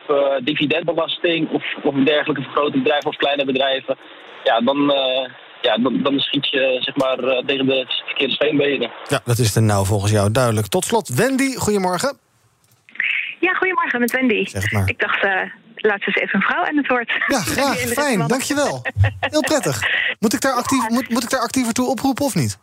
[0.44, 3.98] dividendbelasting of, of dergelijke voor bedrijven of kleine bedrijven,
[4.44, 4.94] ja, dan,
[5.62, 8.92] ja, dan, dan schiet je zeg maar, tegen de verkeerde steenbenen.
[9.08, 10.68] Ja, dat is er nou volgens jou duidelijk.
[10.68, 12.18] Tot slot, Wendy, goedemorgen.
[13.40, 14.46] Ja, goedemorgen met Wendy.
[14.46, 14.90] Zeg maar.
[14.90, 15.42] Ik dacht, uh,
[15.76, 17.14] laat eens even een vrouw aan het woord.
[17.28, 17.78] Ja, graag.
[17.78, 18.82] Fijn, dankjewel.
[19.20, 19.82] Heel prettig.
[20.20, 22.58] Moet ik, daar actief, moet, moet ik daar actiever toe oproepen of niet?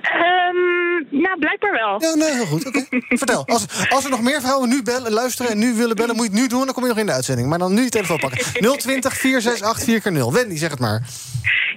[0.00, 2.02] Um, nou, blijkbaar wel.
[2.02, 2.66] Ja, nee, heel goed.
[2.66, 2.78] Oké.
[2.78, 3.02] Okay.
[3.22, 3.46] Vertel.
[3.46, 6.30] Als, als er nog meer vrouwen nu bellen, luisteren en nu willen bellen, moet je
[6.30, 6.64] het nu doen.
[6.64, 7.48] Dan kom je nog in de uitzending.
[7.48, 8.38] Maar dan nu je telefoon pakken.
[8.78, 11.02] 020 468 4 0 Wendy, zeg het maar.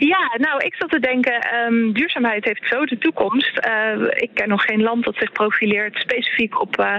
[0.07, 3.59] Ja, nou, ik zat te denken, um, duurzaamheid heeft zo de toekomst.
[3.67, 6.79] Uh, ik ken nog geen land dat zich profileert specifiek op...
[6.79, 6.95] Uh,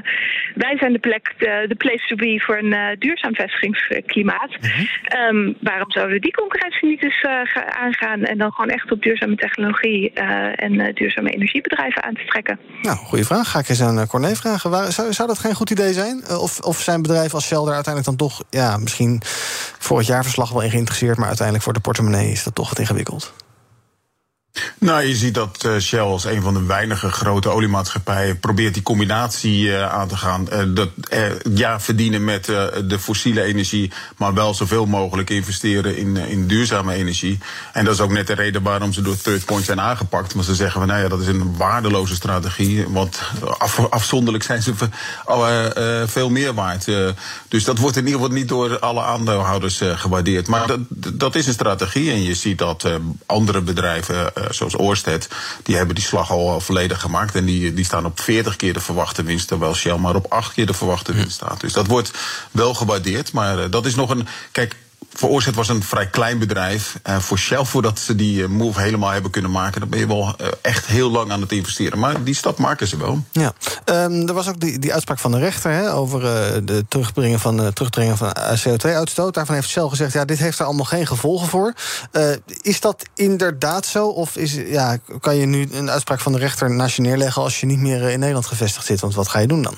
[0.54, 4.50] wij zijn de plek, de, de place to be voor een uh, duurzaam vestigingsklimaat.
[4.60, 5.36] -hmm.
[5.36, 7.24] um, waarom zouden we die concurrentie niet eens
[7.84, 8.22] aangaan...
[8.22, 12.58] en dan gewoon echt op duurzame technologie en duurzame energiebedrijven aan te trekken?
[12.82, 13.50] Nou, goede vraag.
[13.50, 14.70] Ga ik eens aan Corné vragen.
[14.70, 16.22] Waar, zou, zou dat geen goed idee zijn?
[16.28, 18.42] Of, of zijn bedrijven als Shell uiteindelijk dan toch...
[18.50, 19.20] ja, misschien
[19.78, 21.16] voor het jaarverslag wel in geïnteresseerd...
[21.16, 22.93] maar uiteindelijk voor de portemonnee is dat toch wat ingewikkeld?
[22.94, 23.32] ingewikkeld.
[24.78, 28.82] Nou, je ziet dat uh, Shell als een van de weinige grote oliemaatschappijen probeert die
[28.82, 30.48] combinatie uh, aan te gaan.
[30.52, 30.88] Uh, dat,
[31.54, 37.38] ja, verdienen met de fossiele energie, maar wel zoveel mogelijk investeren in, in duurzame energie.
[37.72, 40.34] En dat is ook net de reden waarom ze door Third Point zijn aangepakt.
[40.34, 42.88] Maar ze zeggen van nou ja, dat is een waardeloze strategie.
[42.88, 43.20] Want
[43.58, 44.72] af, afzonderlijk zijn ze
[46.06, 46.84] veel meer waard.
[47.48, 50.48] dus dat wordt in ieder geval niet door alle aandeelhouders gewaardeerd.
[50.48, 50.80] Maar dat,
[51.12, 52.10] dat is een strategie.
[52.10, 52.88] En je ziet dat
[53.26, 55.28] andere bedrijven, zoals Oorsted,
[55.62, 57.34] die hebben die slag al volledig gemaakt.
[57.34, 60.52] En die, die staan op 40 keer de verwachte winst, terwijl Shell maar op 8
[60.52, 61.60] keer de verwachte winst staat.
[61.60, 62.10] Dus dat wordt
[62.50, 63.32] wel gewaardeerd.
[63.32, 64.26] Maar uh, dat is nog een.
[64.52, 64.76] Kijk,
[65.14, 66.98] voor Oorzet was een vrij klein bedrijf.
[67.08, 70.06] Uh, voor Shell, voordat ze die uh, move helemaal hebben kunnen maken, dan ben je
[70.06, 71.98] wel uh, echt heel lang aan het investeren.
[71.98, 73.24] Maar die stap maken ze wel.
[73.30, 73.52] Ja,
[73.84, 76.20] um, er was ook die, die uitspraak van de rechter hè, over
[76.66, 78.36] de terugbrengen van, terugdringen van
[78.68, 79.34] CO2-uitstoot.
[79.34, 81.74] Daarvan heeft Shell gezegd: ja, dit heeft er allemaal geen gevolgen voor.
[82.60, 84.06] is dat inderdaad zo?
[84.06, 87.60] Of is, ja, kan je nu een uitspraak van de rechter naast je neerleggen als
[87.60, 89.00] je niet meer in Nederland gevestigd zit?
[89.00, 89.74] Want wat ga je doen dan?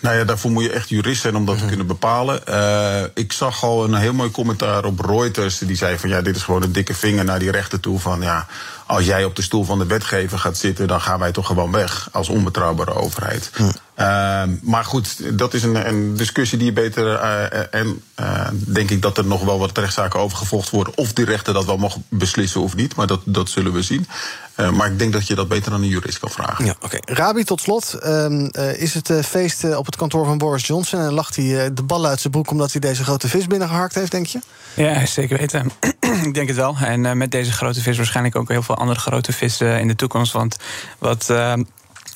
[0.00, 1.68] Nou ja, daarvoor moet je echt jurist zijn om dat te mhm.
[1.68, 2.40] kunnen bepalen.
[2.48, 5.58] Uh, ik zag al een heel mooi commentaar op Reuters.
[5.58, 8.00] Die zei van ja, dit is gewoon een dikke vinger naar die rechter toe.
[8.00, 8.46] Van ja,
[8.86, 11.72] als jij op de stoel van de wetgever gaat zitten, dan gaan wij toch gewoon
[11.72, 13.50] weg als onbetrouwbare overheid.
[13.54, 13.62] Hm.
[13.98, 17.04] Uh, maar goed, dat is een, een discussie die je beter.
[17.04, 20.96] Uh, en uh, denk ik dat er nog wel wat rechtszaken over gevolgd worden.
[20.96, 22.96] Of die rechter dat wel mag beslissen of niet.
[22.96, 24.06] Maar dat, dat zullen we zien.
[24.56, 26.64] Uh, maar ik denk dat je dat beter aan een jurist kan vragen.
[26.64, 26.84] Ja, oké.
[26.84, 27.16] Okay.
[27.16, 27.98] Rabi, tot slot.
[28.02, 31.00] Uh, is het feest op het kantoor van Boris Johnson?
[31.00, 34.10] En lacht hij de bal uit zijn broek omdat hij deze grote vis binnengehakt heeft,
[34.10, 34.40] denk je?
[34.74, 35.70] Ja, zeker weten.
[36.28, 36.76] ik denk het wel.
[36.76, 40.32] En met deze grote vis waarschijnlijk ook heel veel andere grote vissen in de toekomst.
[40.32, 40.56] Want
[40.98, 41.32] wat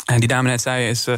[0.09, 1.17] en die dame net zei, is, uh,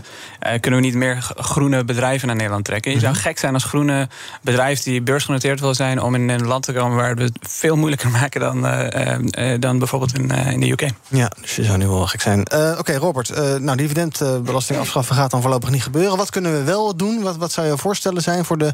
[0.60, 2.92] kunnen we niet meer groene bedrijven naar Nederland trekken?
[2.92, 3.22] Je zou mhm.
[3.22, 4.08] gek zijn als groene
[4.42, 6.02] bedrijf die beursgenoteerd wil zijn...
[6.02, 9.78] om in een land te komen waar we het veel moeilijker maken dan, uh, dan
[9.78, 10.90] bijvoorbeeld in, in de UK.
[11.08, 12.40] Ja, dus je zou nu wel gek zijn.
[12.78, 16.16] Oké, Robert, nou, dividendbelasting afschaffen gaat dan voorlopig niet gebeuren.
[16.16, 17.22] Wat kunnen we wel doen?
[17.22, 18.72] Wat, wat zou je voorstellen zijn voor de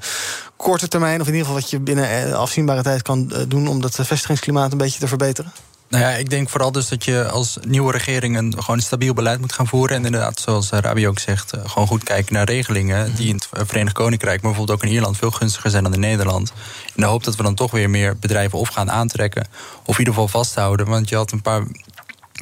[0.56, 1.20] korte termijn...
[1.20, 3.68] of in ieder geval wat je binnen afzienbare tijd kan doen...
[3.68, 5.52] om dat vestigingsklimaat een beetje te verbeteren?
[5.88, 9.40] Nou ja, ik denk vooral dus dat je als nieuwe regering een gewoon stabiel beleid
[9.40, 9.96] moet gaan voeren.
[9.96, 13.48] En inderdaad, zoals Rabi ook zegt, eh, gewoon goed kijken naar regelingen die in het
[13.68, 16.52] Verenigd Koninkrijk, maar bijvoorbeeld ook in Ierland, veel gunstiger zijn dan in Nederland.
[16.94, 19.46] In de hoop dat we dan toch weer meer bedrijven of gaan aantrekken,
[19.84, 20.86] of in ieder geval vasthouden.
[20.86, 21.62] Want je had een paar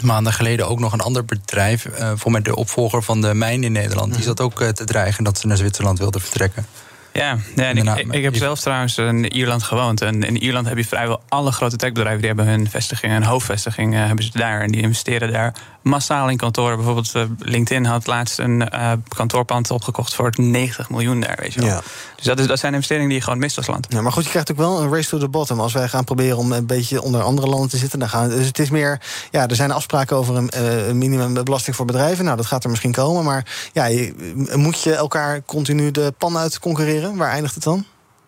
[0.03, 3.65] maanden geleden ook nog een ander bedrijf, uh, voor mij de opvolger van de mijn
[3.65, 6.67] in Nederland, die zat ook te dreigen dat ze naar Zwitserland wilden vertrekken.
[7.15, 10.03] Ja, ja ik, ik, heb zelf trouwens in Ierland gewoond.
[10.03, 12.19] En in Ierland heb je vrijwel alle grote techbedrijven...
[12.19, 14.61] die hebben hun vestiging, hun hoofdvestiging uh, hebben ze daar.
[14.61, 16.77] En die investeren daar massaal in kantoren.
[16.77, 20.15] Bijvoorbeeld uh, LinkedIn had laatst een uh, kantoorpand opgekocht...
[20.15, 21.69] voor 90 miljoen daar, weet je wel.
[21.69, 21.83] Ja.
[22.17, 23.87] Dus dat, is, dat zijn investeringen die je gewoon mist als land.
[23.89, 25.61] Ja, maar goed, je krijgt ook wel een race to the bottom.
[25.61, 27.99] Als wij gaan proberen om een beetje onder andere landen te zitten...
[27.99, 29.01] Dan gaan, dus het is meer...
[29.31, 32.25] Ja, er zijn afspraken over een, een minimumbelasting voor bedrijven.
[32.25, 33.25] Nou, dat gaat er misschien komen.
[33.25, 37.17] Maar ja, je, moet je elkaar continu de pan uit concurreren?
[37.17, 37.85] Waar eindigt het dan?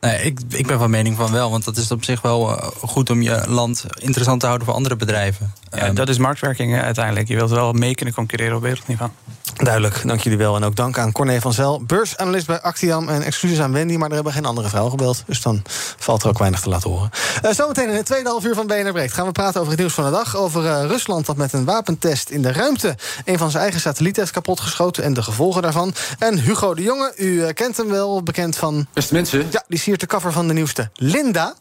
[0.07, 1.51] Nee, ik, ik ben van mening van wel.
[1.51, 4.77] Want dat is op zich wel eh, goed om je land interessant te houden voor
[4.77, 5.53] andere bedrijven.
[5.71, 7.29] Ja, ehm, dat is marktwerking uiteindelijk.
[7.29, 9.11] Je wilt wel mee kunnen concurreren op wereldniveau.
[9.57, 10.57] Duidelijk, dank jullie wel.
[10.57, 13.09] En ook dank aan Corné van Zel, beursanalist bij Actiam.
[13.09, 15.23] En excuses aan Wendy, maar er hebben geen andere vrouw gebeld.
[15.27, 15.63] Dus dan
[15.99, 17.11] valt er ook weinig te laten horen.
[17.45, 19.81] Uh, zometeen in het tweede half uur van BNR Breekt gaan we praten over het
[19.81, 20.37] nieuws van de dag.
[20.37, 22.97] Over uh, Rusland dat met een wapentest in de ruimte...
[23.25, 25.95] een van zijn eigen satellieten heeft kapotgeschoten en de gevolgen daarvan.
[26.19, 28.87] En Hugo de Jonge, u uh, kent hem wel, bekend van...
[28.93, 29.47] Beste mensen.
[29.51, 31.55] Ja, die siert de cover van de nieuwste Linda.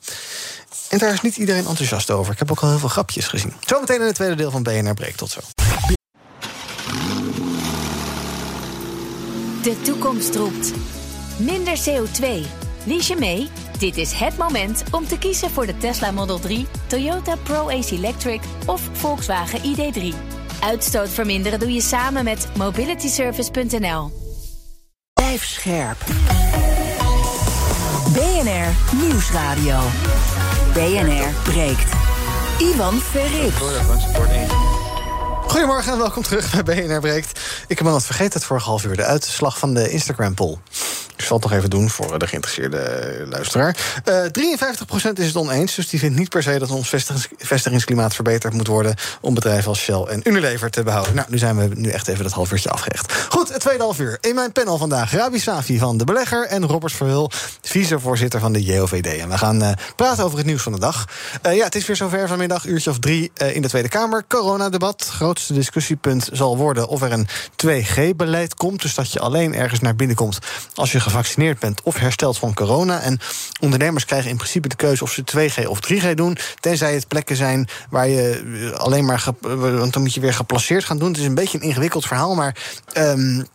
[0.89, 2.33] En daar is niet iedereen enthousiast over.
[2.33, 3.53] Ik heb ook al heel veel grapjes gezien.
[3.65, 5.17] Zometeen in het tweede deel van BNR Breekt.
[5.17, 5.39] Tot zo.
[9.65, 10.73] De toekomst roept.
[11.37, 12.25] Minder CO2.
[12.83, 13.47] Lies je mee?
[13.79, 18.41] Dit is het moment om te kiezen voor de Tesla Model 3, Toyota Pro-Ace Electric
[18.65, 20.15] of Volkswagen ID3.
[20.59, 24.11] Uitstoot verminderen doe je samen met mobilityservice.nl.
[25.13, 25.97] Blijf scherp.
[28.13, 29.79] BNR Nieuwsradio.
[30.73, 31.93] BNR breekt.
[32.59, 34.64] Ivan Verrips.
[35.55, 37.39] Goedemorgen en welkom terug bij BNR Breekt.
[37.67, 38.95] Ik heb al vergeten het vorige half uur.
[38.95, 40.57] De uitslag van de Instagram-poll.
[41.17, 43.75] Ik zal het nog even doen voor de geïnteresseerde luisteraar.
[44.05, 46.93] Uh, eh, 53% is het oneens, dus die vindt niet per se dat ons
[47.37, 51.15] vestigingsklimaat verbeterd moet worden om bedrijven als Shell en Unilever te behouden.
[51.15, 53.13] Nou, nu zijn we nu echt even dat half uurtje afgerecht.
[53.29, 54.17] Goed, het tweede half uur.
[54.21, 58.63] In mijn panel vandaag Rabi Safi van De Belegger en Robert Verhul, vicevoorzitter van de
[58.63, 59.19] JOVD.
[59.19, 61.05] En we gaan praten over het nieuws van de dag.
[61.41, 64.23] Ja, het is weer zover vanmiddag, uurtje of drie in de Tweede Kamer.
[64.27, 65.09] Coronadebat.
[65.11, 67.27] Grootste discussiepunt zal worden of er een
[67.65, 68.81] 2G-beleid komt.
[68.81, 70.39] Dus dat je alleen ergens naar binnen komt
[70.75, 73.01] als je gevaccineerd bent of hersteld van corona.
[73.01, 73.19] En
[73.59, 76.37] ondernemers krijgen in principe de keuze of ze 2G of 3G doen.
[76.59, 79.23] Tenzij het plekken zijn waar je alleen maar.
[79.39, 81.07] Want dan moet je weer geplaceerd gaan doen.
[81.07, 82.55] Het is een beetje een ingewikkeld verhaal, maar.
[82.97, 83.45] Um,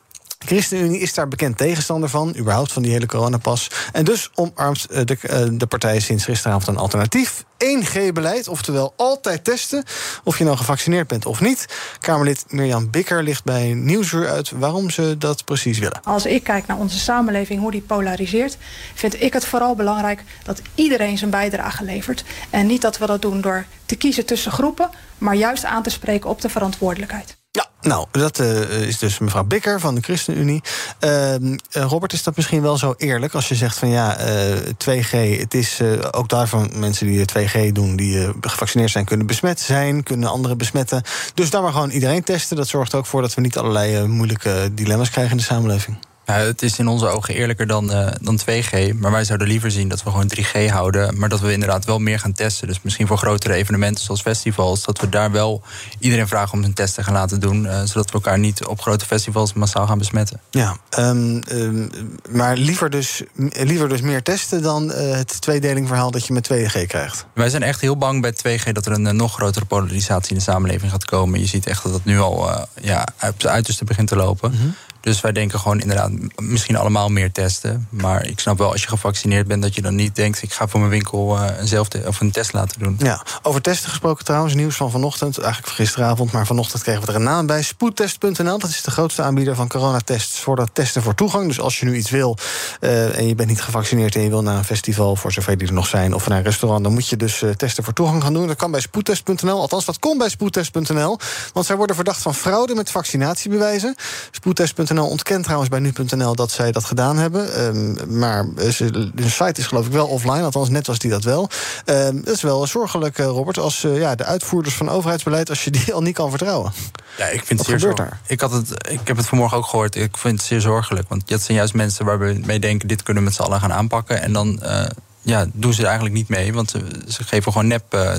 [0.46, 3.70] ChristenUnie is daar bekend tegenstander van, überhaupt van die hele coronapas.
[3.92, 7.44] En dus omarmt eh, de, eh, de partij sinds gisteravond een alternatief.
[7.58, 9.84] 1G-beleid, oftewel altijd testen
[10.24, 11.66] of je nou gevaccineerd bent of niet.
[11.98, 16.00] Kamerlid Mirjam Bikker ligt bij Nieuwsuur uit waarom ze dat precies willen.
[16.02, 18.56] Als ik kijk naar onze samenleving, hoe die polariseert...
[18.94, 22.24] vind ik het vooral belangrijk dat iedereen zijn bijdrage levert.
[22.50, 24.90] En niet dat we dat doen door te kiezen tussen groepen...
[25.18, 27.39] maar juist aan te spreken op de verantwoordelijkheid.
[27.52, 30.62] Ja, nou, dat uh, is dus mevrouw Bikker van de ChristenUnie.
[31.04, 31.34] Uh,
[31.70, 35.54] Robert, is dat misschien wel zo eerlijk als je zegt van ja, uh, 2G, het
[35.54, 40.58] is ook daarvan mensen die 2G doen, die gevaccineerd zijn, kunnen besmet zijn, kunnen anderen
[40.58, 41.02] besmetten.
[41.34, 42.56] Dus dan maar gewoon iedereen testen.
[42.56, 46.09] Dat zorgt ook voor dat we niet allerlei moeilijke dilemma's krijgen in de samenleving.
[46.30, 48.94] Ja, het is in onze ogen eerlijker dan, uh, dan 2G.
[48.94, 51.18] Maar wij zouden liever zien dat we gewoon 3G houden.
[51.18, 52.66] Maar dat we inderdaad wel meer gaan testen.
[52.66, 54.84] Dus misschien voor grotere evenementen zoals festivals.
[54.84, 55.62] Dat we daar wel
[55.98, 57.64] iedereen vragen om zijn test te gaan laten doen.
[57.64, 60.40] Uh, zodat we elkaar niet op grote festivals massaal gaan besmetten.
[60.50, 61.90] Ja, um, um,
[62.30, 66.86] maar liever dus, liever dus meer testen dan uh, het tweedelingverhaal dat je met 2G
[66.86, 67.26] krijgt.
[67.34, 70.42] Wij zijn echt heel bang bij 2G dat er een nog grotere polarisatie in de
[70.42, 71.40] samenleving gaat komen.
[71.40, 74.50] Je ziet echt dat dat nu al ja, op het uiterste begint te lopen.
[74.50, 74.74] Mm -hmm.
[75.00, 77.86] Dus wij denken gewoon inderdaad misschien allemaal meer testen.
[77.90, 80.42] Maar ik snap wel als je gevaccineerd bent dat je dan niet denkt...
[80.42, 82.96] ik ga voor mijn winkel uh, een, zelf of een test laten doen.
[82.98, 85.38] Ja, over testen gesproken trouwens, nieuws van vanochtend.
[85.38, 87.62] Eigenlijk van gisteravond, maar vanochtend kregen we er een naam bij.
[87.62, 90.40] Spoedtest.nl, dat is de grootste aanbieder van coronatests...
[90.40, 91.46] voor dat testen voor toegang.
[91.46, 92.38] Dus als je nu iets wil
[92.80, 94.14] uh, en je bent niet gevaccineerd...
[94.14, 96.14] en je wil naar een festival, voor zover die er nog zijn...
[96.14, 98.46] of naar een restaurant, dan moet je dus uh, testen voor toegang gaan doen.
[98.46, 101.18] Dat kan bij spoedtest.nl, althans dat kon bij spoedtest.nl.
[101.52, 103.94] Want zij worden verdacht van fraude met vaccinatiebewijzen.
[104.30, 107.64] Spoedtest.nl ontkent trouwens bij nu.nl dat zij dat gedaan hebben.
[107.64, 111.48] Um, maar de site is geloof ik wel offline, althans net was die dat wel.
[111.84, 115.48] Um, dat is wel zorgelijk, uh, Robert, als uh, ja, de uitvoerders van overheidsbeleid...
[115.48, 116.72] als je die al niet kan vertrouwen.
[117.18, 118.14] Ja, ik vind het zeer zorgelijk.
[118.26, 119.96] Ik, had het, ik heb het vanmorgen ook gehoord.
[119.96, 121.08] Ik vind het zeer zorgelijk.
[121.08, 122.88] Want dat zijn juist mensen waar we mee denken...
[122.88, 124.22] dit kunnen we met z'n allen gaan aanpakken.
[124.22, 124.60] En dan...
[124.62, 124.84] Uh,
[125.22, 126.52] ja, doen ze er eigenlijk niet mee.
[126.52, 126.70] Want
[127.08, 128.12] ze, geven gewoon nep uh,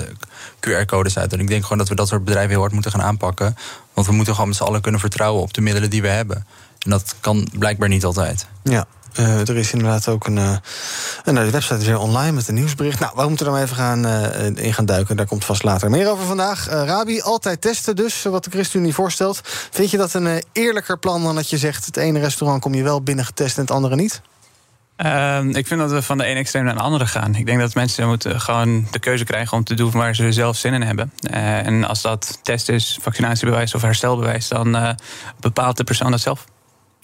[0.59, 1.33] QR-codes uit.
[1.33, 3.55] En ik denk gewoon dat we dat soort bedrijven heel hard moeten gaan aanpakken.
[3.93, 6.45] Want we moeten gewoon met z'n allen kunnen vertrouwen op de middelen die we hebben.
[6.79, 8.47] En dat kan blijkbaar niet altijd.
[8.63, 8.85] Ja.
[9.19, 10.33] Uh, er is inderdaad ook een.
[10.33, 10.59] Nou,
[11.25, 12.99] de website is weer online met een nieuwsbericht.
[12.99, 14.05] Nou, we moeten er maar even gaan,
[14.57, 15.17] in gaan duiken.
[15.17, 16.67] Daar komt vast later meer over vandaag.
[16.67, 19.41] Rabi, altijd testen dus, wat de ChristenUnie voorstelt.
[19.71, 21.85] Vind je dat een eerlijker plan dan dat je zegt...
[21.85, 24.21] het ene restaurant kom je wel binnen getest en het andere niet?
[24.97, 27.35] Uh, ik vind dat we van de ene extreem naar de andere gaan.
[27.35, 30.57] Ik denk dat mensen moeten gewoon de keuze krijgen om te doen waar ze zelf
[30.57, 31.13] zin in hebben.
[31.31, 34.89] Uh, en als dat test is, vaccinatiebewijs of herstelbewijs, dan uh,
[35.39, 36.45] bepaalt de persoon dat zelf.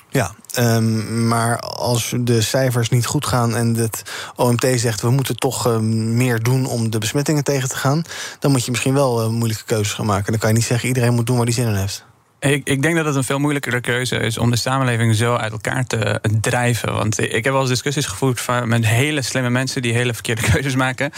[0.10, 4.04] Ja, um, maar als de cijfers niet goed gaan en het
[4.36, 8.04] OMT zegt we moeten toch uh, meer doen om de besmettingen tegen te gaan,
[8.40, 10.32] dan moet je misschien wel uh, moeilijke keuzes gaan maken.
[10.32, 12.07] Dan kan je niet zeggen iedereen moet doen waar hij zin in heeft.
[12.40, 15.52] Ik, ik, denk dat het een veel moeilijkere keuze is om de samenleving zo uit
[15.52, 16.94] elkaar te drijven.
[16.94, 20.42] Want ik heb wel eens discussies gevoerd van, met hele slimme mensen die hele verkeerde
[20.52, 21.12] keuzes maken.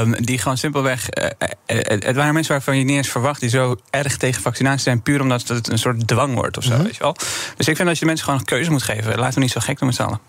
[0.00, 1.08] Um, die gewoon simpelweg.
[1.10, 1.26] Uh,
[1.66, 5.20] het waren mensen waarvan je niet eens verwacht die zo erg tegen vaccinatie zijn, puur
[5.20, 6.70] omdat het een soort dwang wordt of zo.
[6.70, 6.84] Mm-hmm.
[6.84, 7.16] Weet je wel?
[7.56, 9.18] Dus ik vind dat je mensen gewoon een keuze moet geven.
[9.18, 10.20] Laten we niet zo gek doen met z'n allen.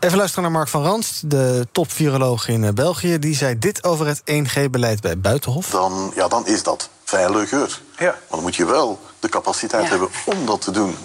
[0.00, 3.18] Even luisteren naar Mark van Ranst, de top-viroloog in België.
[3.18, 5.70] Die zei dit over het 1G-beleid bij Buitenhof.
[5.70, 7.80] Dan, ja, dan is dat veiliger.
[7.98, 8.04] Ja.
[8.04, 9.88] Maar dan moet je wel de capaciteit ja.
[9.88, 10.96] hebben om dat te doen.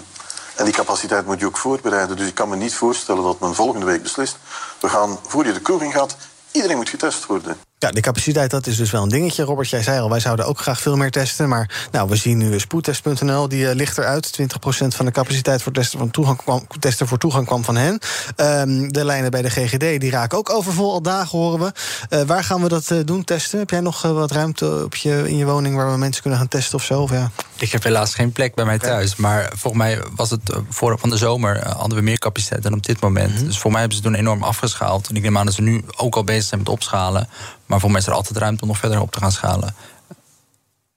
[0.56, 2.16] En die capaciteit moet je ook voorbereiden.
[2.16, 4.36] Dus ik kan me niet voorstellen dat men volgende week beslist...
[4.80, 6.16] we gaan, voor je de koring gaat,
[6.50, 7.58] iedereen moet getest worden.
[7.82, 9.42] Ja, de capaciteit, dat is dus wel een dingetje.
[9.42, 11.48] Robert, jij zei al, wij zouden ook graag veel meer testen.
[11.48, 14.40] Maar nou, we zien nu spoedtest.nl, die uh, ligt eruit.
[14.40, 14.44] 20%
[14.86, 17.98] van de capaciteit voor testen, van toegang kwam, testen voor toegang kwam van hen.
[18.36, 20.92] Um, de lijnen bij de GGD, die raken ook overvol.
[20.92, 21.72] Al dagen horen we.
[22.16, 23.58] Uh, waar gaan we dat uh, doen, testen?
[23.58, 25.76] Heb jij nog wat ruimte op je, in je woning...
[25.76, 27.02] waar we mensen kunnen gaan testen of zo?
[27.02, 27.30] Of ja?
[27.58, 29.16] Ik heb helaas geen plek bij mij thuis.
[29.16, 31.68] Maar volgens mij was het voor van de zomer...
[31.68, 33.30] hadden we meer capaciteit dan op dit moment.
[33.30, 33.46] Mm-hmm.
[33.46, 35.08] Dus voor mij hebben ze toen enorm afgeschaald.
[35.08, 37.28] En ik neem aan dat ze nu ook al bezig zijn met opschalen...
[37.70, 39.74] Maar voor mij is er altijd ruimte om nog verder op te gaan schalen.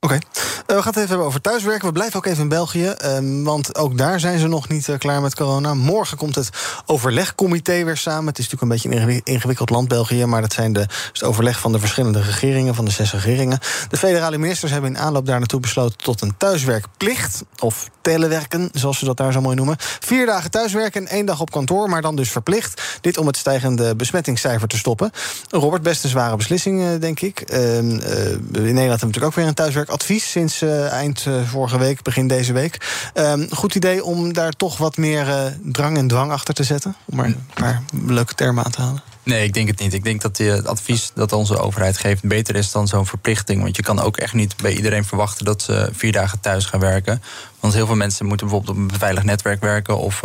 [0.04, 0.20] Oké, uh,
[0.66, 1.88] we gaan het even hebben over thuiswerken.
[1.88, 4.98] We blijven ook even in België, uh, want ook daar zijn ze nog niet uh,
[4.98, 5.74] klaar met corona.
[5.74, 6.50] Morgen komt het
[6.86, 8.28] overlegcomité weer samen.
[8.28, 10.26] Het is natuurlijk een beetje een ingewikkeld land, België...
[10.26, 10.80] maar dat zijn de,
[11.14, 13.60] het overleg van de verschillende regeringen, van de zes regeringen.
[13.90, 15.98] De federale ministers hebben in aanloop daar naartoe besloten...
[15.98, 19.76] tot een thuiswerkplicht, of telewerken, zoals ze dat daar zo mooi noemen.
[19.80, 22.82] Vier dagen thuiswerken en één dag op kantoor, maar dan dus verplicht.
[23.02, 25.12] Dit om het stijgende besmettingscijfer te stoppen.
[25.50, 27.40] Robert, best een zware beslissing, eh, denk ik.
[27.40, 29.54] Ehm, eh, in Nederland hebben we natuurlijk ook weer een
[29.98, 32.78] thuiswerkadvies sinds eh, eind vorige week, begin deze week.
[33.14, 36.96] Ehm, goed idee om daar toch wat meer drang en dwang achter te zetten.
[37.06, 39.02] Om maar een paar leuke termen aan te halen.
[39.24, 39.94] Nee, ik denk het niet.
[39.94, 43.62] Ik denk dat het advies dat onze overheid geeft beter is dan zo'n verplichting.
[43.62, 46.80] Want je kan ook echt niet bij iedereen verwachten dat ze vier dagen thuis gaan
[46.80, 47.22] werken.
[47.60, 50.22] Want heel veel mensen moeten bijvoorbeeld op een beveiligd netwerk werken of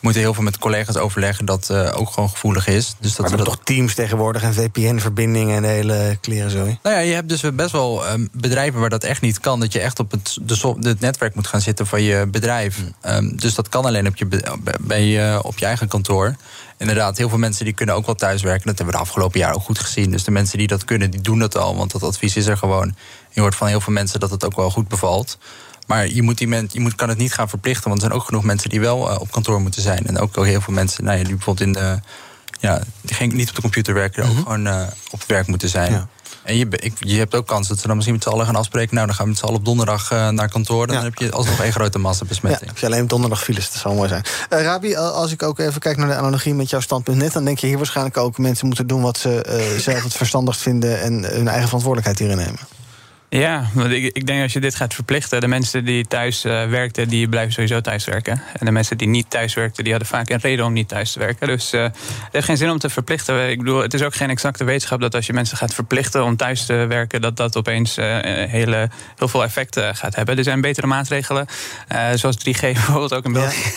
[0.00, 2.94] moeten heel veel met collega's overleggen dat uh, ook gewoon gevoelig is.
[3.00, 3.46] Dus dat maar we dat...
[3.46, 6.64] toch teams tegenwoordig en VPN-verbindingen en de hele kleren zo.
[6.64, 9.60] Nou ja, je hebt dus best wel um, bedrijven waar dat echt niet kan.
[9.60, 12.78] Dat je echt op het, de, het netwerk moet gaan zitten van je bedrijf.
[13.02, 14.26] Um, dus dat kan alleen op je,
[14.80, 16.36] bij, uh, op je eigen kantoor
[16.80, 18.66] inderdaad, heel veel mensen die kunnen ook wel thuiswerken.
[18.66, 20.10] Dat hebben we de afgelopen jaar ook goed gezien.
[20.10, 21.76] Dus de mensen die dat kunnen, die doen dat al.
[21.76, 22.94] Want dat advies is er gewoon.
[23.30, 25.38] Je hoort van heel veel mensen dat het ook wel goed bevalt.
[25.90, 27.88] Maar je, moet die men, je moet, kan het niet gaan verplichten.
[27.88, 30.06] Want er zijn ook genoeg mensen die wel uh, op kantoor moeten zijn.
[30.06, 32.00] En ook heel veel mensen nou ja, die bijvoorbeeld in de.
[32.60, 34.42] Ja, die geen, niet op de computer werken, ook mhm.
[34.42, 35.92] gewoon uh, op het werk moeten zijn.
[35.92, 36.08] Ja.
[36.42, 38.56] En je, ik, je hebt ook kans dat ze dan misschien met z'n allen gaan
[38.56, 38.94] afspreken.
[38.94, 40.86] Nou, dan gaan we met z'n allen op donderdag uh, naar kantoor.
[40.86, 42.62] Dan heb je alsnog één grote massabesmetting.
[42.62, 44.24] Ja, heb je alleen donderdag files, dat zou mooi zijn.
[44.50, 47.32] Uh, Rabi, als ik ook even kijk naar de analogie met jouw standpunt net...
[47.32, 50.60] dan denk je hier waarschijnlijk ook mensen moeten doen wat ze uh, zelf het verstandigst
[50.60, 51.00] vinden...
[51.00, 52.79] en hun eigen verantwoordelijkheid hierin nemen.
[53.32, 56.68] Ja, want ik, ik denk als je dit gaat verplichten, de mensen die thuis uh,
[56.68, 58.42] werkten, die blijven sowieso thuis werken.
[58.58, 61.12] En de mensen die niet thuis werkten, die hadden vaak een reden om niet thuis
[61.12, 61.46] te werken.
[61.46, 61.92] Dus uh, het
[62.32, 63.50] heeft geen zin om te verplichten.
[63.50, 66.36] Ik bedoel, het is ook geen exacte wetenschap dat als je mensen gaat verplichten om
[66.36, 68.04] thuis te werken, dat dat opeens uh,
[68.48, 70.36] hele, heel veel effect gaat hebben.
[70.36, 71.46] Er zijn betere maatregelen,
[72.14, 73.72] zoals 3G bijvoorbeeld ook in België.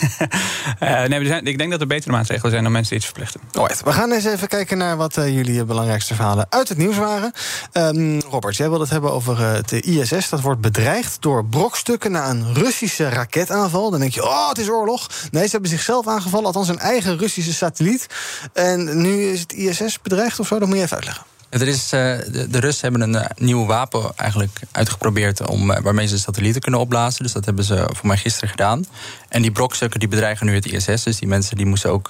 [0.80, 1.08] Ja.
[1.08, 3.42] nee, er zijn, ik denk dat er betere maatregelen zijn om mensen iets te verplichten.
[3.60, 7.32] Alright, we gaan eens even kijken naar wat jullie belangrijkste verhalen uit het nieuws waren.
[7.74, 12.30] Um, Robert, jij wil het hebben over het ISS dat wordt bedreigd door brokstukken na
[12.30, 13.92] een Russische raketaanval.
[13.92, 15.10] Dan denk je, oh, het is oorlog.
[15.32, 18.08] Nee, ze hebben zichzelf aangevallen, althans een eigen Russische satelliet.
[18.54, 21.26] En nu is het ISS bedreigd of zo, dat moet je even uitleggen.
[21.50, 22.18] Er is, eh,
[22.50, 27.24] de, Russen hebben een uh, nieuw wapen eigenlijk uitgeprobeerd om, waarmee ze satellieten kunnen opblazen.
[27.24, 28.86] Dus dat hebben ze voor mij gisteren gedaan.
[29.30, 31.04] En die brokstukken die bedreigen nu het ISS.
[31.04, 32.10] Dus die mensen die moesten ook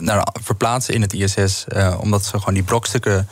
[0.00, 1.64] naar, verplaatsen in het ISS.
[1.98, 3.28] omdat ze gewoon die brokstukken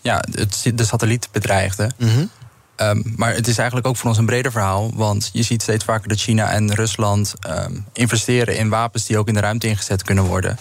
[0.00, 1.94] ja, het, de satelliet bedreigden.
[1.98, 2.30] Mm
[2.76, 4.90] Ehm, maar het is eigenlijk ook voor ons een breder verhaal.
[4.94, 9.28] Want je ziet steeds vaker dat China en Rusland ehm, investeren in wapens die ook
[9.28, 10.58] in de ruimte ingezet kunnen worden.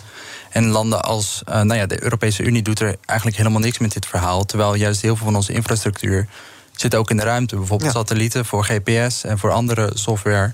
[0.50, 3.93] En landen als uh, nou ja, de Europese Unie doet er eigenlijk helemaal niks met
[3.93, 4.45] dit verhaal.
[4.45, 6.28] Terwijl juist heel veel van onze infrastructuur
[6.76, 7.56] zit ook in de ruimte.
[7.56, 10.54] Bijvoorbeeld satellieten voor GPS en voor andere software.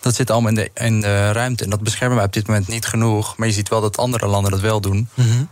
[0.00, 1.64] Dat zit allemaal in de, in de ruimte.
[1.64, 3.36] En dat beschermen wij op dit moment niet genoeg.
[3.36, 5.08] Maar je ziet wel dat andere landen dat wel doen.
[5.14, 5.48] Mm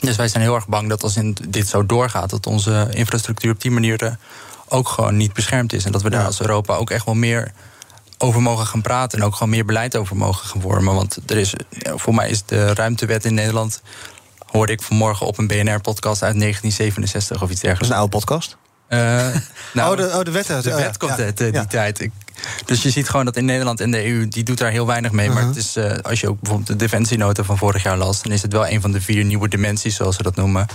[0.00, 3.60] Dus wij zijn heel erg bang dat als dit zo doorgaat, dat onze infrastructuur op
[3.60, 4.12] die manier eh,
[4.70, 5.84] ook gewoon niet beschermd is.
[5.84, 7.52] En dat we daar als Europa ook echt wel meer
[8.18, 9.18] over mogen gaan praten.
[9.18, 10.94] En ook gewoon meer beleid over mogen gaan vormen.
[10.94, 11.54] Want er is,
[11.84, 13.82] voor mij is de ruimtewet in Nederland.
[14.46, 17.88] hoorde ik vanmorgen op een BNR-podcast uit 1967 of iets dergelijks.
[17.88, 18.56] Dat is een oude podcast?
[18.88, 18.98] Uh,
[19.74, 22.00] nou, oh, de, oh, de wet De wet komt uit die tijd.
[22.00, 22.12] Ik,
[22.64, 25.10] dus je ziet gewoon dat in Nederland en de EU, die doet daar heel weinig
[25.12, 25.28] mee.
[25.28, 25.54] Maar uh-huh.
[25.54, 28.22] het is, uh, als je ook bijvoorbeeld de defensienota van vorig jaar las...
[28.22, 30.66] dan is het wel een van de vier nieuwe dimensies, zoals ze dat noemen.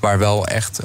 [0.00, 0.80] Waar wel echt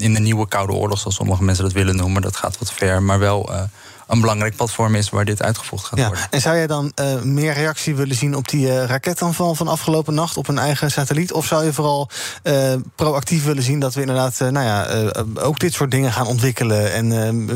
[0.00, 3.02] in de nieuwe Koude Oorlog, zoals sommige mensen dat willen noemen, dat gaat wat ver,
[3.02, 3.62] maar wel uh,
[4.06, 6.06] een belangrijk platform is waar dit uitgevoerd gaat ja.
[6.06, 6.26] worden.
[6.30, 10.14] En zou jij dan uh, meer reactie willen zien op die uh, raketaanval van afgelopen
[10.14, 11.32] nacht op een eigen satelliet?
[11.32, 12.08] Of zou je vooral
[12.94, 14.86] proactief willen zien dat we inderdaad nou ja,
[15.34, 17.46] ook dit soort dingen gaan ontwikkelen en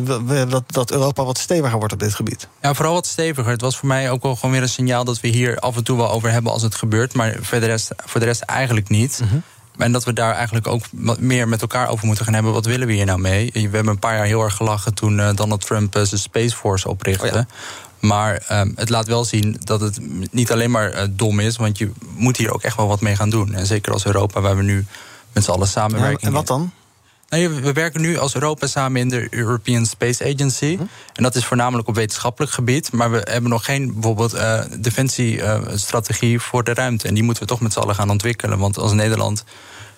[0.49, 2.49] dat, dat Europa wat steviger wordt op dit gebied?
[2.63, 3.51] Ja, vooral wat steviger.
[3.51, 5.85] Het was voor mij ook wel gewoon weer een signaal dat we hier af en
[5.85, 8.89] toe wel over hebben als het gebeurt, maar voor de rest, voor de rest eigenlijk
[8.89, 9.21] niet.
[9.31, 9.43] Mm
[9.77, 10.83] en dat we daar eigenlijk ook
[11.19, 12.53] meer met elkaar over moeten gaan hebben.
[12.53, 13.51] Wat willen we hier nou mee?
[13.53, 16.57] We hebben een paar jaar heel erg gelachen toen uh, Donald Trump uh, zijn Space
[16.57, 17.39] Force oprichtte.
[17.39, 17.45] Oh
[18.05, 19.99] maar um, het laat wel zien dat het
[20.31, 21.57] niet alleen maar uh, dom is.
[21.57, 23.55] Want je moet hier ook echt wel wat mee gaan doen.
[23.55, 24.87] En zeker als Europa, waar we nu
[25.33, 26.19] met z'n allen samenwerken.
[26.21, 26.73] Ja, en wat dan?
[27.29, 30.77] We werken nu als Europa samen in de European Space Agency.
[30.77, 30.83] Hm.
[31.13, 32.93] En dat is voornamelijk op wetenschappelijk gebied.
[32.93, 37.09] Maar we hebben nog geen bijvoorbeeld uh, defensiestrategie voor de ruimte.
[37.09, 38.59] En die moeten we toch met z'n allen gaan ontwikkelen.
[38.59, 39.45] Want als Nederland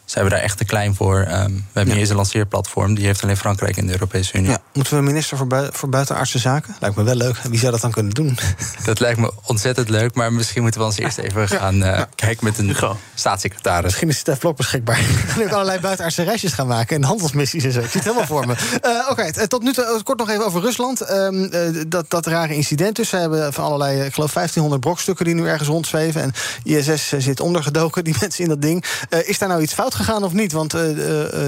[0.06, 1.18] zijn we daar echt te klein voor.
[1.18, 2.00] Um, we hebben ja.
[2.00, 4.50] eerst een lanceerplatform, die heeft alleen Frankrijk in de Europese Unie.
[4.50, 4.58] Ja.
[4.72, 6.76] Moeten we een minister voor, bui voor buitenaardse zaken?
[6.80, 7.36] Lijkt me wel leuk.
[7.36, 8.38] Wie zou dat dan kunnen doen?
[8.84, 12.44] Dat lijkt me ontzettend leuk, maar misschien moeten we ons eerst even gaan uh, kijken
[12.44, 12.76] met een
[13.14, 13.84] staatssecretaris.
[13.84, 15.00] Misschien is Stef Blok beschikbaar.
[15.36, 17.80] Dan ook allerlei buitenaardse reisjes gaan maken en handelsmissies en zo.
[17.80, 18.54] Ik zie het helemaal voor me.
[18.84, 21.02] Uh, Oké, okay, tot nu toe kort nog even over Rusland.
[21.02, 23.08] Uh, dat, dat rare incident dus.
[23.08, 26.22] Ze hebben van allerlei, ik geloof 1500 brokstukken die nu ergens rondzweven.
[26.22, 28.84] En ISS zit ondergedoken, die mensen in dat ding.
[29.24, 30.52] is daar nou iets fout gegaan of niet?
[30.52, 30.80] Want uh,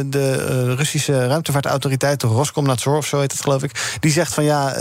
[0.06, 4.72] de Russische ruimtevaartautoriteit, de Roskomnadzor of zo heet het geloof ik, die zegt van ja,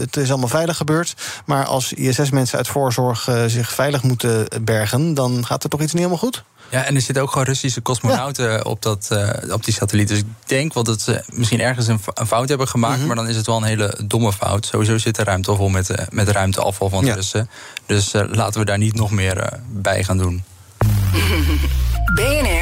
[0.00, 1.14] het is allemaal veilig gebeurd.
[1.46, 6.02] Maar als ISS-mensen uit voorzorg zich veilig moeten bergen, dan gaat er toch iets niet
[6.02, 6.44] helemaal goed?
[6.70, 9.08] Ja, en er zitten ook gewoon Russische cosmonauten op, dat,
[9.50, 10.08] op die satelliet.
[10.08, 12.98] Dus ik denk wel dat ze misschien ergens een, fout hebben gemaakt.
[12.98, 13.06] Mhm.
[13.06, 14.66] Maar dan is het wel een hele domme fout.
[14.66, 17.50] Sowieso zit de ruimte al vol met, met ruimteafval van de Russen.
[17.86, 20.44] Dus laten we daar niet nog meer bij gaan doen.
[22.14, 22.61] BNR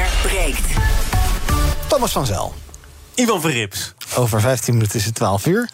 [0.51, 1.89] breekt.
[1.89, 2.55] Thomas van Zel.
[3.15, 3.95] Ivan Verrips.
[4.17, 5.71] Over 15 minuten is het 12 uur.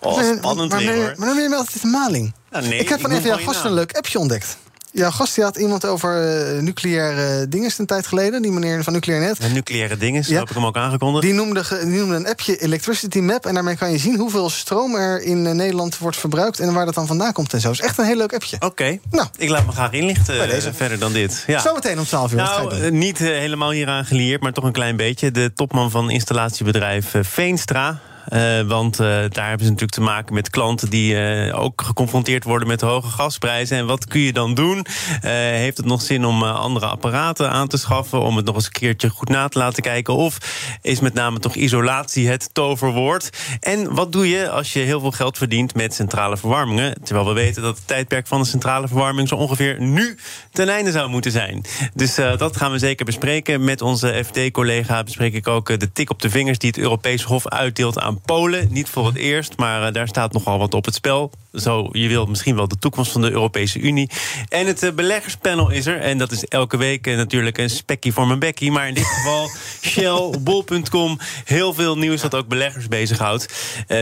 [0.00, 2.34] Oh, spannend maar, weer, maar, maar dan ben je me altijd een maling.
[2.50, 4.56] nee, ik heb van even jouw gast een leuk appje ontdekt.
[4.96, 6.12] Jouw gast die had iemand over
[6.56, 8.42] uh, nucleaire dingen een tijd geleden.
[8.42, 9.36] Die meneer van Nucleair Net.
[9.40, 10.38] Ja, nucleaire dingen, ja.
[10.38, 11.24] heb ik hem ook aangekondigd.
[11.24, 13.46] Die noemde, die noemde een appje Electricity Map.
[13.46, 16.60] En daarmee kan je zien hoeveel stroom er in eh, Nederland wordt verbruikt.
[16.60, 17.70] En waar dat dan vandaan komt en zo.
[17.70, 18.56] is echt een heel leuk appje.
[18.60, 21.44] Oké, nou, ik laat me graag inlichten uh, verder dan dit.
[21.46, 21.60] Ja.
[21.60, 22.36] Zometeen om 12 uur.
[22.36, 25.30] Nou, niet helemaal hieraan gelieerd, maar toch een klein beetje.
[25.30, 30.50] De topman van installatiebedrijf Veenstra uh, want uh, daar hebben ze natuurlijk te maken met
[30.50, 33.76] klanten die uh, ook geconfronteerd worden met hoge gasprijzen.
[33.76, 34.86] En wat kun je dan doen?
[35.24, 38.20] heeft het nog zin om andere apparaten aan te schaffen?
[38.20, 40.14] Om het nog eens een keertje goed na te laten kijken?
[40.14, 40.38] Of
[40.82, 43.30] is met name toch isolatie het toverwoord?
[43.60, 47.02] En wat doe je als je heel veel geld verdient met centrale verwarmingen?
[47.02, 50.18] Terwijl we weten dat het tijdperk van de centrale verwarming zo ongeveer nu
[50.52, 51.64] ten einde zou moeten zijn.
[51.94, 53.64] Dus dat gaan we zeker bespreken.
[53.64, 57.48] Met onze FD-collega bespreek ik ook de tik op de vingers die het Europees Hof
[57.48, 58.66] uitdeelt aan Polen.
[58.70, 61.30] Niet voor het eerst, maar eh, daar staat nogal wat op het spel.
[61.52, 64.10] Zo, je wilt misschien wel de toekomst van de Europese Unie.
[64.48, 66.00] En het eh, beleggerspanel is er.
[66.00, 68.72] En dat is elke week eh, natuurlijk een spekkie voor mijn bekkie.
[68.72, 69.50] Maar in dit geval
[69.90, 71.18] Shell, Bol.com.
[71.44, 73.54] Heel veel nieuws dat ook beleggers bezighoudt.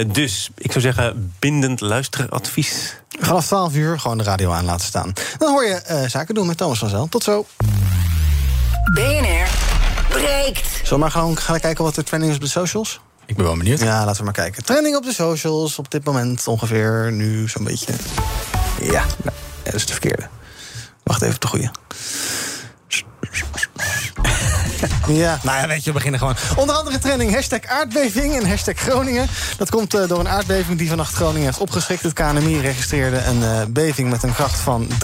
[0.06, 2.96] dus ik zou zeggen, bindend luisteradvies.
[3.20, 5.12] Vanaf 12 uur gewoon de radio aan laten staan.
[5.38, 7.08] Dan hoor je zaken doen met Thomas van Zel.
[7.08, 7.46] Tot zo.
[8.94, 9.48] BNR
[10.08, 10.68] breekt.
[10.68, 13.00] Zullen we maar gewoon gaan kijken wat er trending is op de socials?
[13.26, 13.80] Ik ben wel benieuwd.
[13.80, 14.64] Ja, laten we maar kijken.
[14.64, 17.92] Trending op de socials op dit moment ongeveer nu zo'n beetje.
[18.80, 20.28] Ja, nou, dat is de verkeerde.
[21.02, 21.70] Wacht even, de goede.
[25.08, 26.36] Ja, nou ja, weet je, we beginnen gewoon.
[26.56, 29.28] Onder andere trending hashtag aardbeving en hashtag Groningen.
[29.56, 32.02] Dat komt uh, door een aardbeving die vannacht Groningen heeft opgeschrikt.
[32.02, 34.94] Het KNMI registreerde een uh, beving met een kracht van 3,2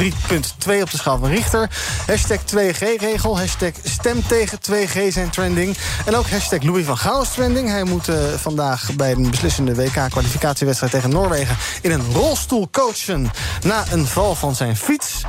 [0.82, 1.70] op de schaal van Richter.
[2.06, 5.76] Hashtag 2G-regel, hashtag stem tegen 2G zijn trending.
[6.06, 7.68] En ook hashtag Louis van Gaal is trending.
[7.68, 11.56] Hij moet uh, vandaag bij een beslissende WK-kwalificatiewedstrijd tegen Noorwegen...
[11.82, 13.30] in een rolstoel coachen
[13.62, 15.22] na een val van zijn fiets.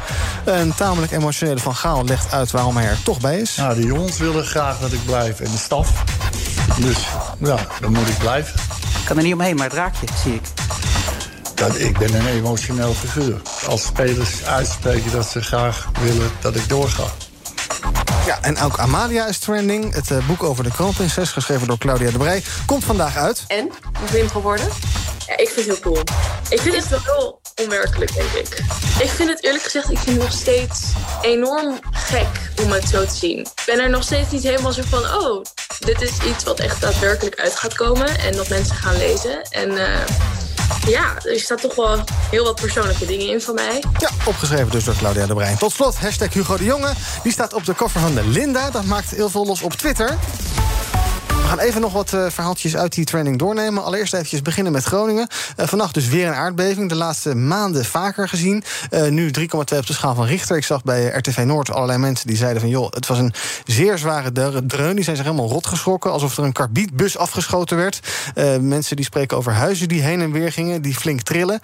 [0.46, 3.56] Een tamelijk emotionele Van Gaal legt uit waarom hij er toch bij is.
[3.56, 6.04] Nou, de jongens willen graag dat ik blijf en de staf.
[6.78, 6.98] Dus
[7.38, 8.60] ja, dan moet ik blijven.
[9.00, 10.42] Ik kan er niet omheen, maar het raakt je, zie ik.
[11.56, 13.42] Dat, ik ben een emotioneel figuur.
[13.68, 17.04] Als spelers uitspreken dat ze graag willen dat ik doorga.
[18.26, 19.94] Ja, en ook Amalia is trending.
[19.94, 23.44] Het uh, boek over de kroonprinses, geschreven door Claudia de Brij, komt vandaag uit.
[23.48, 23.72] En?
[24.12, 24.68] Je hem geworden?
[25.28, 26.04] Ja, ik vind het heel cool.
[26.50, 28.64] Ik vind het wel heel onwerkelijk, denk ik.
[29.02, 30.80] Ik vind het eerlijk gezegd, ik vind het nog steeds
[31.22, 33.40] enorm gek om het zo te zien.
[33.40, 35.44] Ik ben er nog steeds niet helemaal zo van, oh,
[35.80, 38.20] dit is iets wat echt daadwerkelijk uit gaat komen.
[38.20, 39.42] En dat mensen gaan lezen.
[39.42, 39.72] En...
[39.72, 40.00] Uh,
[40.88, 43.84] ja, er staat toch wel heel wat persoonlijke dingen in van mij.
[43.98, 45.58] Ja, opgeschreven dus door Claudia de Brein.
[45.58, 46.94] Tot slot, hashtag Hugo de Jonge.
[47.24, 48.70] Die staat op de koffer van de Linda.
[48.70, 50.18] Dat maakt heel veel los op Twitter.
[51.50, 53.84] We gaan even nog wat uh, verhaaltjes uit die training doornemen.
[53.84, 55.28] Allereerst even beginnen met Groningen.
[55.58, 56.90] Uh, vannacht dus weer een aardbeving.
[56.90, 58.64] De laatste maanden vaker gezien.
[58.92, 60.58] Uh, nu 3,2 op de schaal van Richter.
[60.58, 62.70] Ik zag bij RTV Noord allerlei mensen die zeiden van...
[62.70, 63.34] joh, het was een
[63.66, 64.32] zeer zware
[64.66, 64.96] dreun.
[64.96, 66.12] Die zijn zich helemaal rot geschrokken.
[66.12, 68.00] Alsof er een karbietbus afgeschoten werd.
[68.62, 70.82] mensen die spreken over huizen die heen en weer gingen.
[70.82, 71.60] Die flink trillen.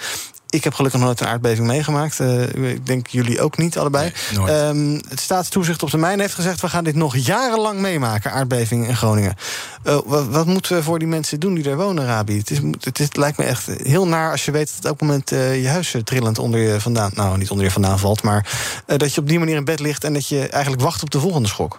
[0.55, 2.19] Ik heb gelukkig nog nooit een aardbeving meegemaakt.
[2.19, 4.13] Uh, ik denk jullie ook niet, allebei.
[4.37, 6.61] Nee, um, het staatstoezicht op de mijn heeft gezegd...
[6.61, 9.35] we gaan dit nog jarenlang meemaken, aardbevingen in Groningen.
[9.83, 12.37] Uh, wat, wat, moeten we voor die mensen doen die er wonen, Rabi?
[12.37, 14.67] Het, is, het, is, het lijkt me echt heel naar als je weet...
[14.67, 17.11] dat op elk moment uh, je huis trillend onder je vandaan...
[17.13, 18.49] nou, niet onder je vandaan valt, maar
[18.85, 20.03] dat je op die manier in bed ligt...
[20.03, 21.77] en dat je eigenlijk wacht op de volgende schok.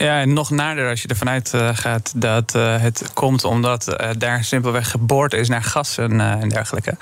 [0.00, 3.88] Ja, en nog nader als je ervan uit uh, gaat dat uh, het komt omdat
[3.88, 6.96] uh, daar simpelweg geboord is naar gas en, dergelijke.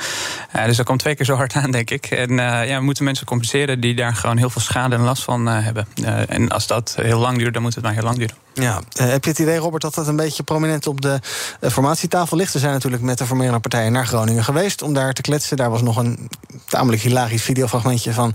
[0.67, 2.07] dus dat komt twee keer zo hard aan, denk ik.
[2.07, 5.47] En ja, we moeten mensen compenseren die daar gewoon heel veel schade en last van
[5.47, 5.87] hebben.
[6.29, 8.35] en als dat heel lang duurt, dan moet het maar heel lang duren.
[8.55, 11.21] Ja, heb je het idee, Robert, dat dat een beetje prominent op de
[11.61, 12.53] formatietafel ligt?
[12.53, 15.57] We zijn natuurlijk met de formerende partijen naar Groningen geweest om daar te kletsen.
[15.57, 16.29] Daar was nog een
[16.65, 18.35] tamelijk hilarisch videofragmentje van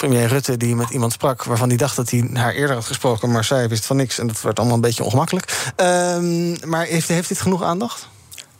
[0.00, 3.30] premier Rutte die met iemand sprak waarvan hij dacht dat hij haar eerder had gesproken,
[3.30, 5.72] maar zij wist van niks en dat werd allemaal een beetje ongemakkelijk.
[5.76, 8.08] Um, maar heeft, heeft dit genoeg aandacht?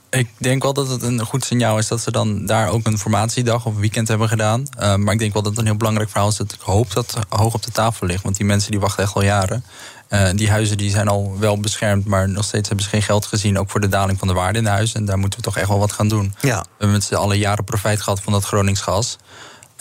[0.09, 2.97] Ik denk wel dat het een goed signaal is dat ze dan daar ook een
[2.97, 4.65] formatiedag of weekend hebben gedaan.
[4.79, 6.93] Uh, maar ik denk wel dat het een heel belangrijk verhaal is dat ik hoop
[6.93, 8.23] dat het hoog op de tafel ligt.
[8.23, 9.63] Want die mensen die wachten echt al jaren.
[10.09, 13.25] Uh, die huizen die zijn al wel beschermd, maar nog steeds hebben ze geen geld
[13.25, 13.59] gezien.
[13.59, 14.95] Ook voor de daling van de waarde in de huizen.
[14.95, 16.35] En daar moeten we toch echt wel wat gaan doen.
[16.41, 16.59] Ja.
[16.59, 19.17] We hebben met z'n allen jaren profijt gehad van dat Gronings gas.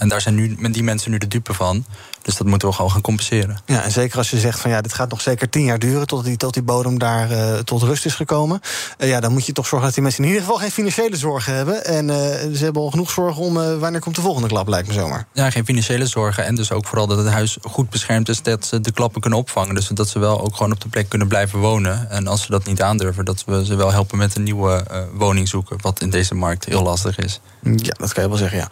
[0.01, 1.85] En daar zijn nu die mensen nu de dupe van.
[2.23, 3.59] Dus dat moeten we gewoon gaan compenseren.
[3.66, 6.07] Ja, en zeker als je zegt van ja, dit gaat nog zeker tien jaar duren
[6.07, 8.61] tot die, tot die bodem daar uh, tot rust is gekomen.
[8.99, 11.16] Uh, ja, dan moet je toch zorgen dat die mensen in ieder geval geen financiële
[11.16, 11.85] zorgen hebben.
[11.85, 12.14] En uh,
[12.57, 15.27] ze hebben al genoeg zorgen om wanneer komt de volgende klap, lijkt me zomaar.
[15.33, 16.45] Ja, geen financiële zorgen.
[16.45, 19.39] En dus ook vooral dat het huis goed beschermd is, dat ze de klappen kunnen
[19.39, 19.75] opvangen.
[19.75, 22.11] Dus dat ze wel ook gewoon op de plek kunnen blijven wonen.
[22.11, 25.49] En als ze dat niet aandurven, dat we ze wel helpen met een nieuwe woning
[25.49, 25.77] zoeken.
[25.81, 27.41] Wat in deze markt heel lastig is.
[27.62, 28.68] Ja, dat kan je wel zeggen, ja.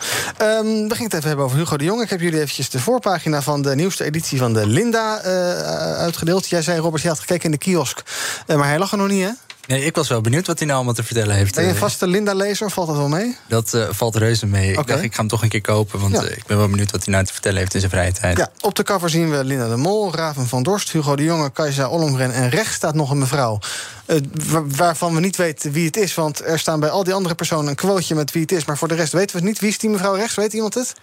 [0.59, 2.03] Um, we gingen het even hebben over Hugo de Jong.
[2.03, 5.31] Ik heb jullie eventjes de voorpagina van de nieuwste editie van de Linda uh,
[5.97, 6.49] uitgedeeld.
[6.49, 8.03] Jij zei, Robert, je had gekeken in de kiosk.
[8.47, 9.31] Uh, maar hij lag er nog niet, hè?
[9.67, 11.55] Nee, ik was wel benieuwd wat hij nou allemaal te vertellen heeft.
[11.55, 12.71] Ben je een vaste Linda-lezer?
[12.71, 13.37] Valt dat wel mee?
[13.49, 14.71] Dat uh, valt reuze mee.
[14.71, 14.81] Okay.
[14.81, 16.01] Ik dacht, ik ga hem toch een keer kopen.
[16.01, 16.23] Want ja.
[16.23, 18.37] ik ben wel benieuwd wat hij nou te vertellen heeft in zijn vrije tijd.
[18.37, 21.51] Ja, op de cover zien we Linda de Mol, Raven van Dorst, Hugo de Jonge,
[21.51, 22.33] Kajsa Ollongren.
[22.33, 23.59] En rechts staat nog een mevrouw.
[24.07, 24.17] Uh,
[24.67, 26.15] waarvan we niet weten wie het is.
[26.15, 28.65] Want er staan bij al die andere personen een quoteje met wie het is.
[28.65, 29.59] Maar voor de rest weten we het niet.
[29.59, 30.35] Wie is die mevrouw rechts?
[30.35, 30.95] Weet iemand het?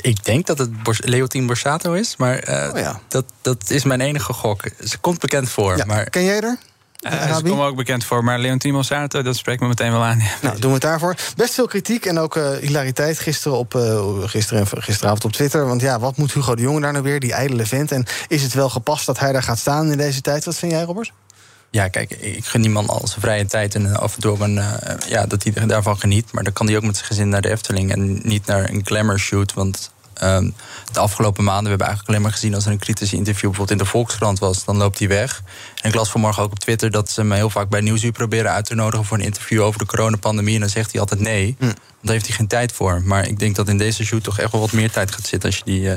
[0.00, 3.00] Ik denk dat het Leontine Borsato is, maar uh, oh ja.
[3.08, 4.62] dat, dat is mijn enige gok.
[4.84, 5.76] Ze komt bekend voor.
[5.76, 5.84] Ja.
[5.84, 6.10] Maar...
[6.10, 6.58] Ken jij er?
[7.00, 10.18] Uh, ze komen ook bekend voor, maar Leontine Borsato, dat spreekt me meteen wel aan.
[10.18, 10.30] Ja.
[10.42, 11.16] Nou, doen we het daarvoor.
[11.36, 15.66] Best veel kritiek en ook uh, hilariteit gisteren op, uh, gisteren en gisteravond op Twitter.
[15.66, 17.92] Want ja, wat moet Hugo de Jonge daar nou weer, die ijdele vent?
[17.92, 20.44] En is het wel gepast dat hij daar gaat staan in deze tijd?
[20.44, 21.12] Wat vind jij, Robert?
[21.72, 24.72] Ja, kijk, ik gun niemand al zijn vrije tijd en af en toe een, uh,
[25.08, 26.32] ja, dat hij daarvan geniet.
[26.32, 28.80] Maar dan kan hij ook met zijn gezin naar de Efteling en niet naar een
[28.84, 29.54] glamour shoot.
[29.54, 29.90] Want
[30.22, 30.54] Um,
[30.92, 33.80] de afgelopen maanden, we hebben eigenlijk alleen maar gezien als er een kritisch interview bijvoorbeeld
[33.80, 35.42] in de Volkskrant was, dan loopt hij weg.
[35.80, 38.50] En ik las vanmorgen ook op Twitter dat ze me heel vaak bij Nieuwsuur proberen
[38.50, 40.54] uit te nodigen voor een interview over de coronapandemie.
[40.54, 41.56] En dan zegt hij altijd nee.
[41.58, 41.72] Mm.
[42.02, 43.02] Daar heeft hij geen tijd voor.
[43.04, 45.48] Maar ik denk dat in deze shoot toch echt wel wat meer tijd gaat zitten
[45.48, 45.80] als je die.
[45.80, 45.94] Uh,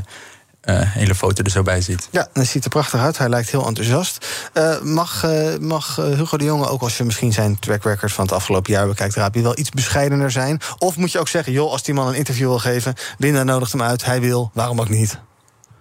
[0.74, 2.08] hele foto er zo bij ziet.
[2.12, 3.18] Ja, dat ziet er prachtig uit.
[3.18, 4.28] Hij lijkt heel enthousiast.
[4.54, 8.26] Uh, mag, uh, mag Hugo de Jonge, ook als je misschien zijn track record van
[8.26, 10.62] het afgelopen jaar bekijkt, Rabi, wel iets bescheidener zijn?
[10.78, 13.72] Of moet je ook zeggen, joh, als die man een interview wil geven, Linda nodigt
[13.72, 15.20] hem uit, hij wil, waarom ook niet?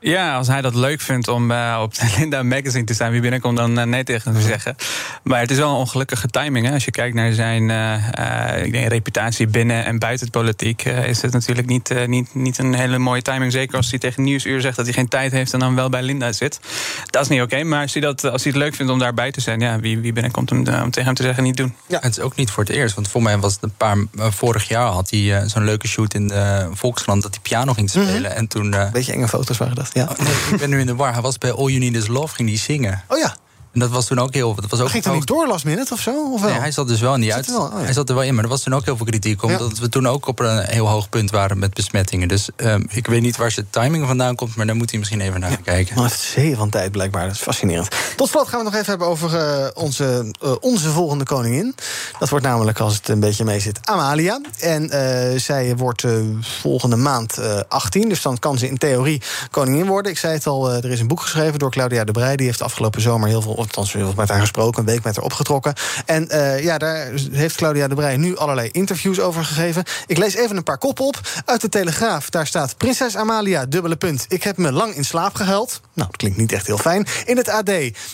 [0.06, 3.56] Ja, als hij dat leuk vindt om uh, op Linda Magazine te staan, wie binnenkomt
[3.56, 4.76] dan uh, nee tegen hem zeggen.
[5.22, 6.66] Maar het is wel een ongelukkige timing.
[6.66, 6.72] Hè?
[6.72, 11.22] Als je kijkt naar zijn uh, ik denk, reputatie binnen en buiten het politiek, is
[11.22, 13.52] het natuurlijk niet, niet, niet een hele mooie timing.
[13.52, 16.02] Zeker als hij tegen Nieuwsuur zegt dat hij geen tijd heeft en dan wel bij
[16.02, 16.60] Linda zit.
[17.10, 17.54] Dat is niet oké.
[17.54, 19.80] Okay, maar als hij, dat, als hij het leuk vindt om daarbij te zijn, ja,
[19.80, 21.74] wie, wie binnenkomt om, om tegen hem te zeggen niet doen.
[21.86, 22.94] Ja, het is ook niet voor het eerst.
[22.94, 23.96] Want voor mij was het een paar.
[24.32, 28.16] vorig jaar had hij zo'n leuke shoot in de Volkskrant dat hij piano ging spelen.
[28.16, 28.24] Mm -hmm.
[28.24, 28.74] En toen.
[28.92, 29.92] Beetje enge foto's waren dat.
[29.94, 30.02] Ja.
[30.02, 31.12] Oh, nee, ik ben nu in de war.
[31.12, 33.02] Hij was bij All You Need Is Love, ging hij zingen.
[33.08, 33.36] Oh ja.
[33.74, 34.54] En dat was toen ook heel...
[34.54, 36.32] Dat was ook ging hij niet door last minute of zo?
[36.32, 36.50] Of wel?
[36.50, 37.46] Nee, hij zat dus wel niet uit.
[37.46, 37.84] Wel, oh ja.
[37.84, 39.42] Hij zat er wel in, maar er was toen ook heel veel kritiek.
[39.42, 39.82] Omdat ja.
[39.82, 42.28] we toen ook op een heel hoog punt waren met besmettingen.
[42.28, 44.56] Dus um, ik weet niet waar zijn timing vandaan komt...
[44.56, 45.56] maar daar moet hij misschien even naar ja.
[45.64, 45.94] kijken.
[45.94, 47.88] Maar het is zee van tijd blijkbaar, dat is fascinerend.
[48.16, 51.74] Tot slot gaan we nog even hebben over uh, onze, uh, onze volgende koningin.
[52.18, 54.40] Dat wordt namelijk, als het een beetje mee zit, Amalia.
[54.58, 56.04] En uh, zij wordt
[56.40, 58.08] volgende maand 18.
[58.08, 60.12] Dus dan kan ze in theorie koningin worden.
[60.12, 62.36] Ik zei het al, er is een boek geschreven door Claudia de Breij.
[62.36, 63.63] Die heeft afgelopen zomer heel veel...
[63.64, 65.74] Althans, heel veel met haar gesproken, een week met haar opgetrokken.
[66.06, 69.84] En uh, ja, daar heeft Claudia de Breij nu allerlei interviews over gegeven.
[70.06, 71.20] Ik lees even een paar koppen op.
[71.44, 72.76] Uit de Telegraaf, daar staat...
[72.76, 74.26] Prinses Amalia, dubbele punt.
[74.28, 75.80] Ik heb me lang in slaap gehuild.
[75.92, 77.06] Nou, dat klinkt niet echt heel fijn.
[77.24, 77.70] In het AD,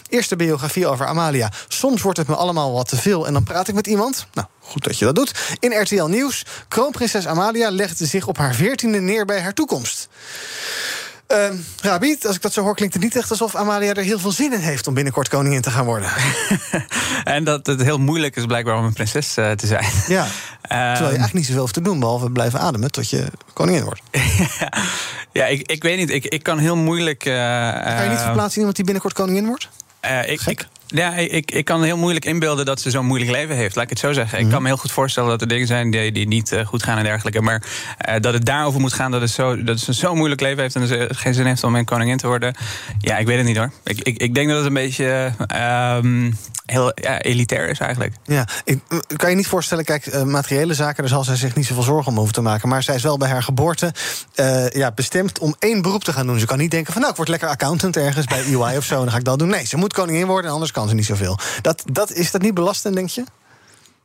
[0.09, 1.53] eerste biografie over Amalia.
[1.69, 4.27] Soms wordt het me allemaal wat te veel en dan praat ik met iemand.
[4.33, 5.33] Nou, Goed dat je dat doet.
[5.59, 6.45] In RTL Nieuws.
[6.69, 10.09] Kroonprinses Amalia legde zich op haar veertiende neer bij haar toekomst.
[11.33, 14.33] Uh, als ik dat zo hoor, klinkt het niet echt alsof Amalia er heel veel
[14.33, 16.11] zin in heeft om binnenkort koningin te gaan worden.
[17.25, 19.85] en dat het heel moeilijk is blijkbaar om een prinses uh, te zijn.
[20.09, 20.27] Ja.
[20.69, 24.01] Terwijl je eigenlijk niet zoveel hoeft te doen, behalve blijven ademen tot je koningin wordt.
[25.33, 26.11] ja, ik, ik weet niet.
[26.11, 27.25] Ik, ik kan heel moeilijk.
[27.25, 27.35] Uh,
[27.95, 29.69] kan je niet verplaatsen in iemand die binnenkort koningin wordt?
[30.27, 33.75] ik, ik, ja, ik, ik kan heel moeilijk inbeelden dat ze zo'n moeilijk leven heeft.
[33.75, 34.39] Laat ik het zo zeggen.
[34.39, 36.83] Ik kan me heel goed voorstellen dat er dingen zijn die, die niet uh, goed
[36.83, 37.43] gaan en dergelijke.
[37.43, 37.63] Maar
[38.09, 40.75] uh, dat het daarover moet gaan dat, het zo, dat ze zo'n moeilijk leven heeft
[40.75, 42.55] en ze geen zin heeft om een koningin te worden.
[42.99, 43.71] Ja, ik weet het niet hoor.
[43.85, 45.33] Ik, ik, ik denk dat het een beetje
[46.03, 46.37] um,
[46.67, 48.15] heel ja, elitair is eigenlijk.
[48.25, 48.81] Ja, ik
[49.17, 52.17] kan je niet voorstellen, kijk, materiële zaken, daar zal zij zich niet zoveel zorgen om
[52.17, 52.69] hoeven te maken.
[52.69, 53.93] Maar zij is wel bij haar geboorte
[54.73, 56.39] ja, bestemd om één beroep te gaan doen.
[56.39, 58.95] Ze kan niet denken van nou, ik word lekker accountant ergens bij EY of zo.
[58.95, 59.49] En dan ga ik dat doen.
[59.49, 61.39] Nee, ze moet koningin worden, anders kan kan ze niet zoveel.
[61.63, 63.25] Dat, dat, is dat niet belastend, denk je?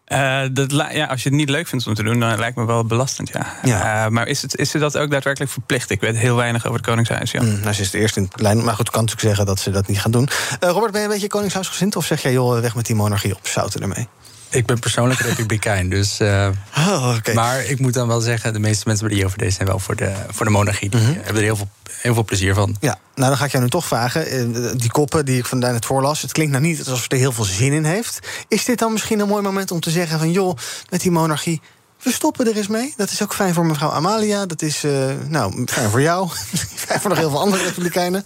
[0.08, 2.66] Uh, dat, ja, als je het niet leuk vindt om te doen, dan lijkt me
[2.66, 3.46] wel belastend, ja.
[3.64, 4.06] ja.
[4.06, 5.90] Uh, maar is, het, is ze dat ook daadwerkelijk verplicht?
[5.90, 7.42] Ik weet heel weinig over het Koningshuis, ja.
[7.42, 9.60] Mm, nou, ze is de eerste in de lijn, maar goed, kan natuurlijk zeggen dat
[9.60, 10.30] ze dat niet gaan doen.
[10.64, 11.96] Uh, Robert, ben je een beetje koningshuisgezind?
[11.96, 14.08] Of zeg jij, joh, weg met die monarchie op, zouten ermee?
[14.56, 16.20] Ik ben persoonlijk republikein, dus.
[16.20, 16.48] Uh,
[16.78, 19.80] oh, Maar ik moet dan wel zeggen, de meeste mensen die hierover deze zijn wel
[19.80, 20.90] voor de, voor de monarchie.
[20.90, 22.76] Die hebben er heel veel, heel veel plezier van.
[22.80, 24.28] Ja, nou dan ga ik jou nu toch vragen.
[24.28, 27.18] eh, Die koppen die ik vandaag net voorlas, het klinkt nou niet alsof het er
[27.18, 28.20] heel veel zin in heeft.
[28.48, 30.58] Is dit dan misschien een mooi moment om te zeggen van joh,
[30.90, 31.62] met die monarchie.
[32.06, 32.94] We stoppen er eens mee.
[32.98, 34.46] Dat is ook fijn voor mevrouw Amalia.
[34.46, 36.30] Dat is uh, nou, fijn voor jou.
[36.86, 38.26] fijn voor nog heel veel andere republikeinen.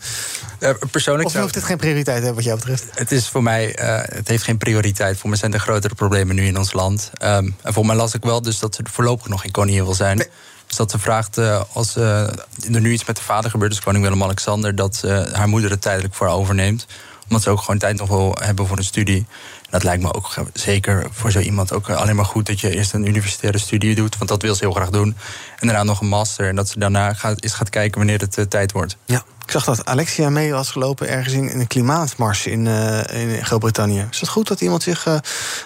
[0.60, 2.86] Uh, persoonlijk of hoeft het geen prioriteit hebben wat jou betreft?
[2.94, 5.18] Het is voor mij, uh, het heeft geen prioriteit.
[5.18, 7.12] Voor mij zijn er grotere problemen nu in ons land.
[7.22, 9.94] Um, en voor mij las ik wel dus dat ze voorlopig nog geen koningin wil
[9.94, 10.18] zijn.
[10.18, 10.28] Nee.
[10.68, 14.04] Dus dat ze vraagt, uh, als er nu iets met de vader gebeurt, dus koning
[14.04, 15.02] Willem-Alexander, dat
[15.32, 16.86] haar moeder het tijdelijk voor overneemt.
[17.24, 19.26] Omdat ze ook gewoon tijd nog wil hebben voor een studie.
[19.70, 22.94] Dat lijkt me ook zeker voor zo iemand ook alleen maar goed dat je eerst
[22.94, 25.16] een universitaire studie doet, want dat wil ze heel graag doen.
[25.60, 26.48] En daarna nog een master.
[26.48, 28.98] En dat ze daarna gaat, eens gaat kijken wanneer het uh, tijd wordt.
[29.06, 33.46] Ja, ik zag dat Alexia mee was gelopen ergens in, een klimaatmars in, uh, in
[33.46, 34.08] Groot-Brittannië.
[34.12, 35.18] Is het goed dat iemand zich uh,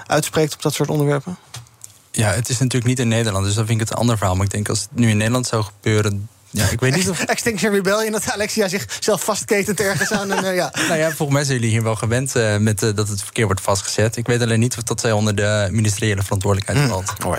[0.06, 1.38] uitspreekt op dat soort onderwerpen?
[2.12, 4.36] Ja, het is natuurlijk niet in Nederland, dus dat vind ik het een ander verhaal.
[4.36, 7.24] Maar ik denk als het nu in Nederland zou gebeuren, ja, ik weet niet of...
[7.24, 10.32] Extinction Rebellion, dat Alexia zichzelf vastketent ergens aan.
[10.32, 10.74] En, uh, ja.
[10.88, 13.46] nou ja, volgens mij zijn jullie hier wel gewend uh, met uh, dat het verkeer
[13.46, 14.16] wordt vastgezet.
[14.16, 17.14] Ik weet alleen niet of dat zij onder de ministeriële verantwoordelijkheid valt.
[17.26, 17.36] Mm.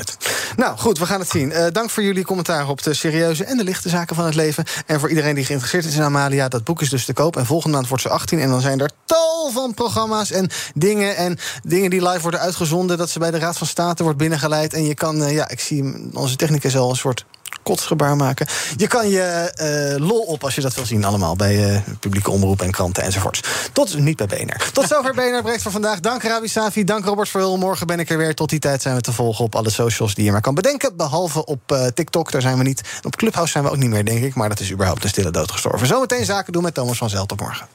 [0.57, 1.53] Nou, goed, we gaan het zien.
[1.73, 4.65] dank voor jullie commentaar op de serieuze en de lichte zaken van het leven.
[4.87, 7.37] En voor iedereen die geïnteresseerd is in Amalia, dat boek is dus te koop.
[7.37, 8.39] En volgende maand wordt ze 18.
[8.39, 11.17] En dan zijn er tal van programma's en dingen.
[11.17, 12.99] En dingen die live worden uitgezonden.
[12.99, 14.73] Dat ze bij de Raad van State wordt binnengeleid.
[14.73, 17.25] En je kan, ja, ik zie onze technicus al een soort
[17.62, 18.46] kotsgebaar maken.
[18.76, 19.52] Je kan je
[19.98, 21.36] uh, lol op als je dat wil zien allemaal...
[21.36, 23.40] bij uh, publieke omroep en kranten enzovoorts.
[23.72, 24.70] Tot, niet bij BNR.
[24.72, 26.00] Tot zover BNR Breekt voor vandaag.
[26.00, 27.59] Dank Rabi Safi, dank Robert Verhul.
[27.59, 28.34] Morgen ben ik er weer.
[28.34, 30.96] Tot die tijd zijn we te volgen op alle socials die je maar kan bedenken.
[30.96, 32.82] Behalve op uh, TikTok, daar zijn we niet.
[33.02, 34.34] Op Clubhouse zijn we ook niet meer, denk ik.
[34.34, 35.86] Maar dat is überhaupt een stille dood gestorven.
[35.86, 37.28] Zometeen zaken doen met Thomas van Zelt.
[37.28, 37.66] Tot morgen.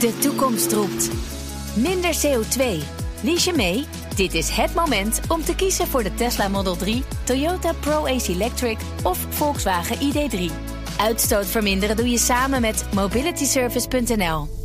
[0.00, 1.08] De toekomst roept.
[1.74, 2.82] Minder CO2.
[3.20, 3.99] Lies je mee?
[4.16, 8.78] Dit is het moment om te kiezen voor de Tesla Model 3, Toyota Pro-Ace Electric
[9.02, 10.52] of Volkswagen ID3.
[10.98, 14.59] Uitstoot verminderen doe je samen met mobilityservice.nl.